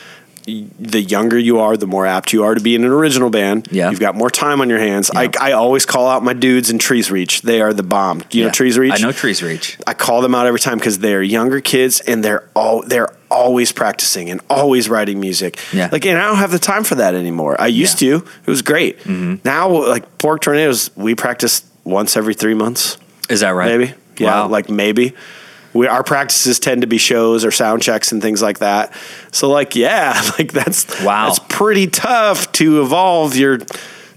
[0.79, 3.69] The younger you are, the more apt you are to be in an original band.
[3.71, 3.91] Yeah.
[3.91, 5.11] You've got more time on your hands.
[5.13, 5.21] Yeah.
[5.21, 7.43] I, I always call out my dudes in Trees Reach.
[7.43, 8.21] They are the bomb.
[8.31, 8.93] Do you know Trees Reach?
[8.93, 9.79] I know Trees Reach.
[9.87, 13.71] I call them out every time because they're younger kids and they're all they're always
[13.73, 15.59] practicing and always writing music.
[15.73, 15.89] Yeah.
[15.93, 17.61] Like and I don't have the time for that anymore.
[17.61, 18.15] I used Yeah.
[18.15, 18.27] Mm-hmm.
[18.27, 18.33] to.
[18.47, 19.07] It was great.
[19.45, 22.99] Now like Pork Tornadoes, we practice once every three months.
[23.29, 23.79] Is that right?
[23.79, 23.95] Maybe.
[24.19, 24.49] Yeah, Wow.
[24.49, 25.15] like maybe.
[25.73, 28.93] We our practices tend to be shows or sound checks and things like that.
[29.33, 31.27] So like yeah, like that's Wow.
[31.27, 33.59] that's pretty tough to evolve your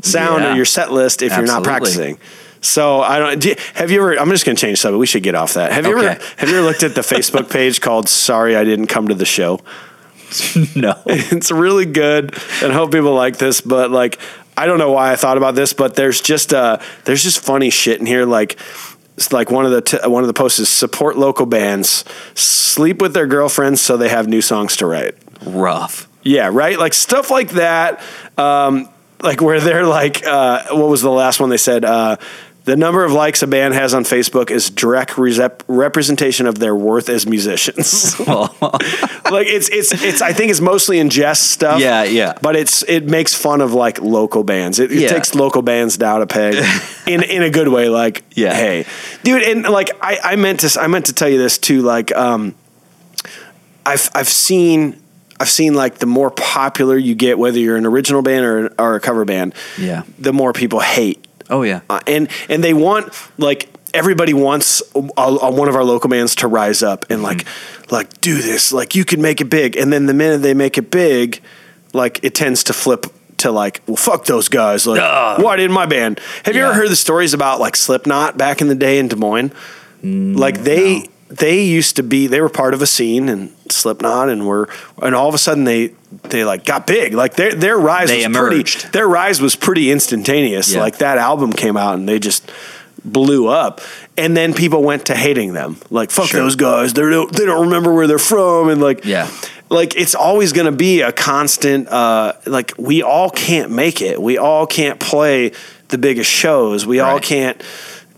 [0.01, 0.54] sound Yeah.
[0.54, 2.18] or your set list if you're not practicing.
[2.62, 3.39] So I don't.
[3.39, 4.18] Do you- have you ever?
[4.18, 4.97] I'm just going to change subject.
[4.99, 5.74] We should get off that.
[5.74, 6.24] Have you ever?
[6.38, 9.26] Have you ever looked at the Facebook page called "Sorry I Didn't Come to the
[9.26, 9.60] Show"?
[10.76, 10.95] no.
[11.06, 12.34] it's really good,
[12.64, 13.60] and I hope people like this.
[13.62, 14.18] But like,
[14.58, 17.70] I don't know why I thought about this, but there's just uh, there's just funny
[17.70, 18.26] shit in here.
[18.26, 18.58] Like,
[19.32, 22.03] like one of the t- one of the posts is support local bands,
[22.36, 25.16] sleep with their girlfriends so they have new songs to write.
[25.45, 26.07] Rough.
[26.24, 26.78] Yeah, right.
[26.80, 28.01] Like stuff like that.
[28.38, 28.89] Um,
[29.22, 31.86] like where they're like, uh, what was the last one they said?
[31.86, 32.18] Uh,
[32.66, 36.74] the number of likes a band has on Facebook is direct rep- representation of their
[36.76, 38.18] worth as musicians.
[38.28, 40.22] like it's it's it's.
[40.22, 41.82] I think it's mostly in jest stuff.
[41.82, 42.34] Yeah, yeah.
[42.41, 44.80] But it's it makes fun of like local bands.
[44.80, 45.07] It, it Yeah.
[45.09, 46.55] takes local bands down a peg
[47.07, 47.89] in in a good way.
[47.89, 48.53] Like, Yeah.
[48.53, 48.86] hey,
[49.24, 51.82] dude, and like I I meant to I meant to tell you this too.
[51.82, 52.55] Like, um,
[53.86, 55.01] I've I've seen
[55.39, 58.95] I've seen like the more popular you get, whether you're an original band or or
[58.95, 60.03] a cover band, Yeah.
[60.18, 61.82] the more people hate, Oh yeah.
[61.89, 66.36] uh, and and they want like everybody wants a, a- one of our local bands
[66.38, 67.45] to rise up and like
[67.91, 70.78] like do this, like you can make it big, and then the minute they make
[70.78, 71.41] it big,
[71.93, 73.06] like it tends to flip.
[73.38, 74.88] To like, well, fuck those guys.
[74.88, 74.99] Like,
[75.43, 76.22] why didn't my band?
[76.45, 79.18] Have you ever heard the stories about like Slipknot back in the day in Des
[79.18, 79.51] Moines?
[80.01, 84.46] like they they used to be they were part of a scene and Slipknot and
[84.48, 84.70] were
[85.02, 87.14] and all of a sudden they they like got big.
[87.14, 88.74] Like their their rise They was emerged.
[88.82, 90.74] pretty their rise was pretty instantaneous.
[90.74, 90.82] Yeah.
[90.82, 92.52] like that album came out and they just
[93.06, 93.82] blew up.
[94.16, 95.78] And then people went to hating them.
[95.90, 96.42] Like fuck Sure.
[96.42, 96.94] those guys.
[96.94, 98.70] They don't they don't remember where they're from.
[98.70, 99.28] And like Yeah.
[99.70, 104.22] like it's always going to be a constant uh like we all can't make it.
[104.22, 105.52] We all can't play
[105.90, 106.86] the biggest shows.
[106.86, 107.62] We all can't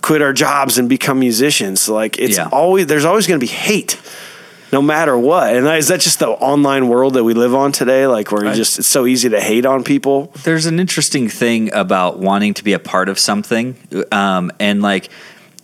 [0.05, 1.89] quit our jobs and become musicians.
[1.89, 2.49] Like it's Yeah.
[2.51, 3.99] always there's always going to be hate
[4.71, 5.55] no matter what.
[5.55, 8.05] And is that just the online world that we live on today?
[8.05, 10.31] Like where you just it's so easy to hate on people?
[10.43, 13.75] There's an interesting thing about wanting to be a part of something
[14.11, 15.09] um, and like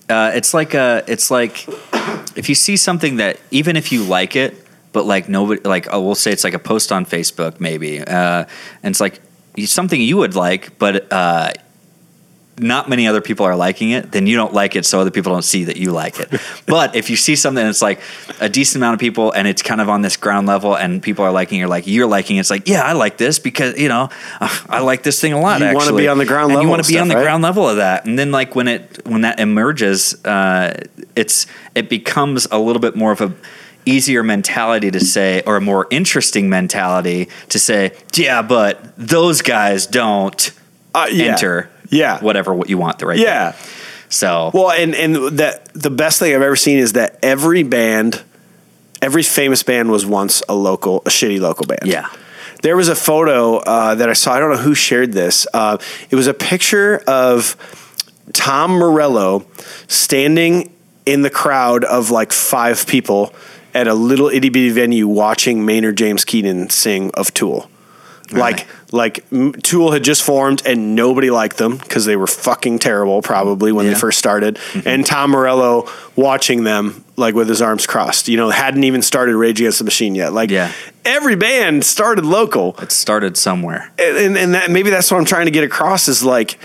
[0.09, 1.67] uh, it's like a it's like
[2.35, 4.55] if you see something that even if you like it
[4.91, 8.45] but like nobody like oh, we'll say it's like a post on facebook maybe uh,
[8.81, 9.21] and it's like
[9.65, 11.51] something you would like but uh,
[12.57, 15.31] not many other people are liking it, then you don't like it, so other people
[15.31, 16.29] don't see that you like it.
[16.67, 18.01] but if you see something that's like
[18.39, 21.25] a decent amount of people and it's kind of on this ground level and people
[21.25, 23.77] are liking it, you're like you're liking it, it's like, yeah, I like this because,
[23.77, 25.61] you know, I like this thing a lot.
[25.61, 27.23] You wanna be on the ground and level You want to be on the right?
[27.23, 28.05] ground level of that.
[28.05, 30.83] And then like when it when that emerges, uh,
[31.15, 33.33] it's it becomes a little bit more of a
[33.85, 39.87] easier mentality to say or a more interesting mentality to say yeah but those guys
[39.87, 40.51] don't
[40.93, 41.31] uh, yeah.
[41.31, 43.55] enter yeah whatever what you want the right yeah
[44.09, 48.21] so Well, and and that the best thing I've ever seen is that every band,
[49.01, 51.85] every famous band was once a local, a shitty local band.
[51.85, 52.09] yeah
[52.61, 54.33] There was a photo uh, that I saw.
[54.33, 55.47] I don't know who shared this.
[55.53, 55.77] Uh,
[56.09, 57.55] it was a picture of
[58.33, 59.45] Tom Morello
[59.87, 60.73] standing
[61.05, 63.33] in the crowd of like five people
[63.73, 67.69] at a little itty bitty venue watching Maynard James Keenan sing of Tool.
[68.33, 69.23] Like, like
[69.63, 73.85] Tool had just formed and nobody liked them because they were fucking terrible, probably when
[73.85, 73.93] Yeah.
[73.93, 74.59] they first started.
[74.85, 78.27] And Tom Morello watching them like with his arms crossed.
[78.27, 80.33] You know, hadn't even started Rage Against the Machine yet.
[80.33, 80.71] Like, Yeah.
[81.05, 85.45] every band started local it started somewhere and and that, maybe that's what I'm trying
[85.45, 86.59] to get across is like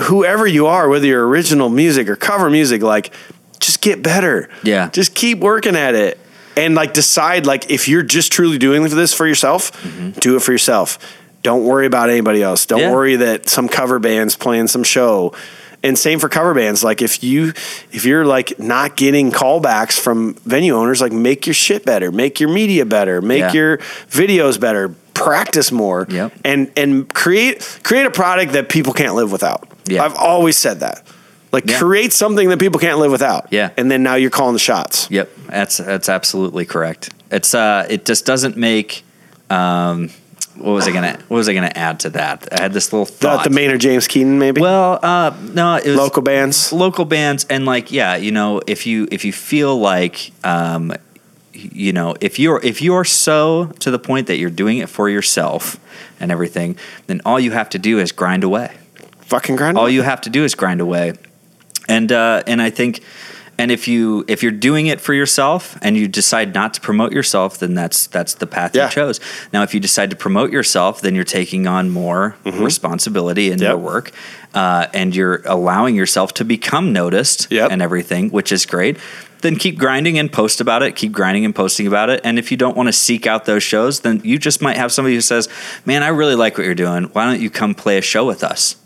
[0.00, 3.10] whoever you are, whether you're original music or cover music, like
[3.60, 4.48] just get better.
[4.64, 4.88] Yeah.
[4.90, 6.18] just keep working at it,
[6.56, 10.18] and like decide like if you're just truly doing this for yourself, Mm-hmm.
[10.20, 10.98] do it for yourself.
[11.44, 12.66] Don't worry about anybody else.
[12.66, 12.90] Don't Yeah.
[12.92, 15.32] worry that some cover band's playing some show.
[15.82, 16.82] And same for cover bands.
[16.82, 17.52] Like if you
[17.92, 22.40] if you're like not getting callbacks from venue owners, like make your shit better, make
[22.40, 23.52] your media better, make Yeah.
[23.52, 23.78] your
[24.10, 26.32] videos better, practice more, Yep.
[26.42, 29.68] and and create create a product that people can't live without.
[29.86, 30.02] Yeah.
[30.02, 31.02] I've always said that.
[31.52, 31.78] Like Yeah.
[31.78, 33.48] create something that people can't live without.
[33.50, 33.68] Yeah.
[33.76, 35.06] And then now you're calling the shots.
[35.10, 37.10] Yep, that's that's absolutely correct.
[37.30, 39.04] It's uh, it just doesn't make.
[39.50, 40.08] Um,
[40.56, 42.48] what was I gonna What was I gonna add to that?
[42.52, 43.44] I had this little thought.
[43.44, 44.60] the Maynard James Keenan, maybe.
[44.60, 46.72] well, uh, no, it was local bands.
[46.72, 50.92] local bands, and like, yeah, you know, if you if you feel like, um,
[51.52, 55.08] you know, if you're if you're so to the point that you're doing it for
[55.08, 55.78] yourself
[56.20, 56.76] and everything,
[57.06, 58.76] then all you have to do is grind away.
[59.20, 59.76] Fucking grind.
[59.78, 61.14] all you have to do is grind away
[61.88, 63.00] and uh, and i think
[63.58, 67.12] and if you if you're doing it for yourself and you decide not to promote
[67.12, 68.86] yourself then that's that's the path Yeah.
[68.86, 69.20] you chose
[69.52, 73.74] now if you decide to promote yourself then you're taking on more responsibility in your
[73.74, 73.84] Mm-hmm.
[73.84, 74.12] Work
[74.54, 77.70] uh, and you're allowing yourself to become noticed Yep.
[77.72, 78.96] and everything which is great
[79.42, 82.50] then keep grinding and post about it keep grinding and posting about it and if
[82.50, 85.20] you don't want to seek out those shows then you just might have somebody who
[85.20, 85.48] says
[85.84, 88.42] man i really like what you're doing why don't you come play a show with
[88.44, 88.76] us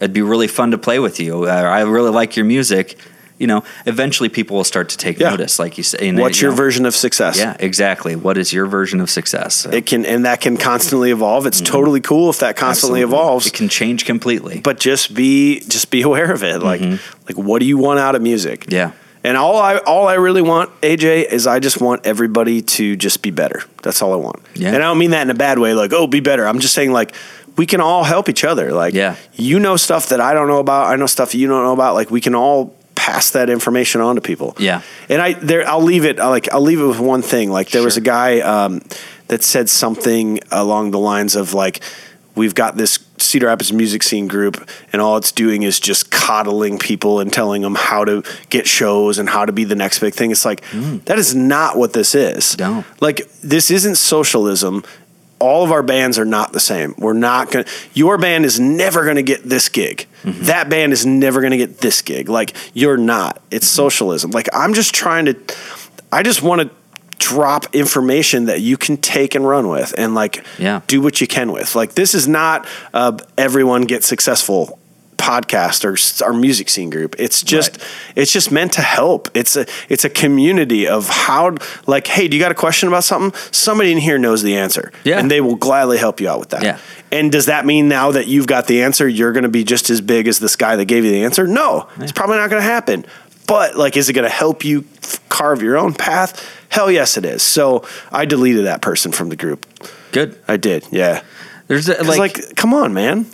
[0.00, 1.46] It'd be really fun to play with you.
[1.46, 2.96] Uh, I really like your music.
[3.38, 5.30] You know, eventually people will start to take Yeah.
[5.30, 6.12] notice, like you say.
[6.12, 7.38] What's you your know, version of success?
[7.38, 8.16] Yeah, exactly.
[8.16, 9.64] What is your version of success?
[9.70, 11.46] It can and that can constantly evolve.
[11.46, 13.04] It's totally cool if that constantly Mm-hmm.
[13.12, 13.24] absolutely.
[13.28, 13.46] evolves.
[13.46, 14.60] It can change completely.
[14.62, 16.62] but just be just be aware of it.
[16.62, 18.62] Like like what do you want out of music?
[18.62, 18.74] Mm-hmm.
[18.74, 18.90] yeah,
[19.22, 23.22] And all I all I really want, AJ, is I just want everybody to just
[23.22, 23.62] be better.
[23.82, 24.40] That's all I want.
[24.54, 24.68] Yeah.
[24.68, 26.44] And I don't mean that in a bad way, like, oh, be better.
[26.46, 27.14] I'm just saying like
[27.56, 28.72] we can all help each other.
[28.72, 29.14] Like Yeah.
[29.34, 31.94] you know stuff that I don't know about, I know stuff you don't know about.
[31.94, 34.56] Like we can all pass that information on to people.
[34.58, 34.82] Yeah.
[35.08, 37.50] And I there I'll leave it like I'll leave it with one thing.
[37.50, 38.82] Like there was a guy um,
[39.28, 41.80] that said something along the lines of like
[42.34, 46.78] we've got this Cedar Rapids music scene group and all it's doing is just coddling
[46.78, 50.14] people and telling them how to get shows and how to be the next big
[50.14, 50.32] thing.
[50.32, 50.62] It's like
[51.04, 52.58] that is not what this is.
[52.58, 52.84] No.
[53.00, 54.82] Like this isn't socialism.
[55.40, 56.94] All of our bands are not the same.
[56.98, 60.06] We're not going to your band is never going to get this gig.
[60.24, 62.28] That band is never going to get this gig.
[62.28, 63.40] Like you're not.
[63.50, 64.30] It's socialism.
[64.32, 65.36] Like I'm just trying to
[66.10, 66.70] I just want to
[67.18, 70.80] drop information that you can take and run with and like Yeah.
[70.86, 71.74] do what you can with.
[71.74, 74.78] Like this is not uh, everyone get successful
[75.18, 77.16] podcast or our music scene group.
[77.18, 77.88] It's just Right.
[78.16, 79.28] it's just meant to help.
[79.34, 81.56] It's a it's a community of how
[81.86, 83.38] like hey, do you got a question about something?
[83.50, 84.90] Somebody in here knows the answer.
[85.04, 85.18] Yeah.
[85.18, 86.62] And they will gladly help you out with that.
[86.62, 86.78] Yeah.
[87.10, 89.90] And does that mean now that you've got the answer, you're going to be just
[89.90, 91.46] as big as this guy that gave you the answer?
[91.46, 91.88] No.
[91.98, 93.04] It's probably not going to happen.
[93.46, 94.84] But like is it going to help you
[95.28, 96.44] carve your own path?
[96.70, 97.42] Hell yes it is.
[97.42, 99.66] So I deleted that person from the group.
[100.12, 100.38] good.
[100.46, 100.86] I did.
[100.90, 101.22] Yeah.
[101.66, 103.26] There's a, like, like come on, man.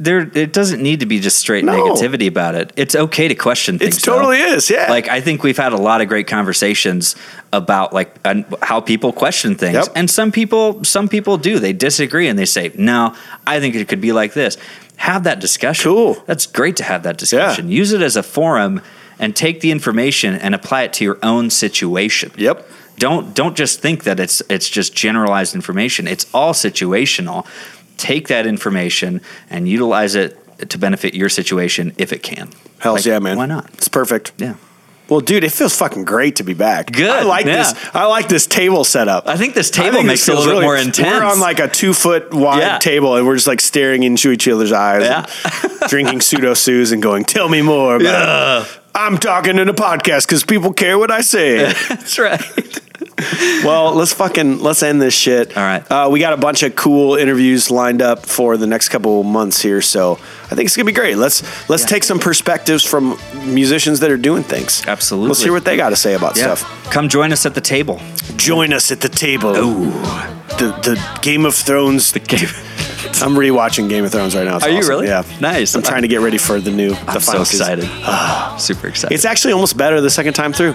[0.00, 0.28] There.
[0.34, 1.72] It doesn't need to be just straight No.
[1.72, 2.72] negativity about it.
[2.76, 3.98] It's okay to question things.
[3.98, 4.54] It totally though.
[4.54, 4.68] is.
[4.70, 4.86] Yeah.
[4.90, 7.14] Like I think we've had a lot of great conversations
[7.52, 9.88] about like and how people question things, Yep.
[9.94, 13.14] and some people some people do they disagree and they say no,
[13.46, 14.56] I think it could be like this.
[14.96, 15.90] Have that discussion.
[15.90, 16.22] Cool.
[16.26, 17.70] That's great to have that discussion.
[17.70, 18.80] Use it as a forum
[19.18, 22.32] and take the information and apply it to your own situation.
[22.36, 22.68] Yep.
[22.98, 26.06] Don't don't just think that it's it's just generalized information.
[26.06, 27.46] It's all situational.
[28.00, 29.20] Take that information
[29.50, 30.36] and utilize it
[30.70, 32.50] to benefit your situation if it can.
[32.78, 33.36] Hell's Like, yeah, man.
[33.36, 33.68] Why not?
[33.74, 34.32] It's perfect.
[34.38, 34.54] Yeah.
[35.10, 36.92] Well, dude, it feels fucking great to be back.
[36.92, 37.56] Good, I like yeah.
[37.56, 37.74] this.
[37.92, 39.26] I like this table setup.
[39.26, 41.00] I think this table think makes this it a little bit really- more intense.
[41.20, 42.78] We're on like a two foot wide Yeah.
[42.78, 45.26] table, and we're just like staring into each other's eyes, Yeah.
[45.64, 49.74] and drinking Pseudo Sues, and going, "Tell me more." About it." I'm talking in a
[49.74, 51.72] podcast because people care what I say.
[51.88, 52.80] That's right.
[53.64, 55.56] Well, let's fucking let's end this shit.
[55.56, 55.88] All right.
[55.90, 59.60] Uh, we got a bunch of cool interviews lined up for the next couple months
[59.62, 60.12] here, so
[60.50, 61.16] I think it's gonna be great.
[61.16, 61.88] Let's let's Yeah.
[61.88, 64.82] take some perspectives from musicians that are doing things.
[64.86, 65.28] Absolutely.
[65.28, 66.54] Let's hear what they got to say about Yeah.
[66.54, 66.90] stuff.
[66.90, 68.00] Come join us at the table.
[68.36, 69.56] Join us at the table.
[69.56, 69.90] Ooh.
[70.58, 72.12] The the Game of Thrones.
[72.12, 72.48] The game.
[73.22, 74.56] I'm rewatching Game of Thrones right now.
[74.56, 75.06] It's Are you really?
[75.06, 75.22] Yeah.
[75.40, 75.74] Nice.
[75.74, 76.94] I'm trying to get ready for the new.
[76.94, 77.78] I'm the so final season.
[77.80, 77.84] excited.
[78.04, 78.56] Ah.
[78.58, 79.14] Super excited.
[79.14, 80.74] It's actually almost better the second time through.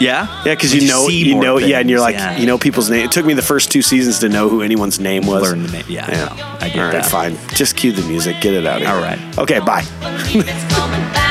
[0.00, 0.26] yeah?
[0.44, 2.36] Yeah, because Like, you know, see you more know, yeah, and you're like, Yeah.
[2.38, 3.04] you know, people's name.
[3.04, 5.42] It took me the first two seasons to know who anyone's name was.
[5.42, 5.84] Learn the name.
[5.88, 6.56] Yeah, I know.
[6.60, 7.06] I get All right, that.
[7.06, 7.36] fine.
[7.54, 8.40] Just cue the music.
[8.40, 8.90] Get it out of here.
[8.96, 9.38] All right.
[9.38, 9.82] Okay, bye.
[9.82, 11.23] It's coming back.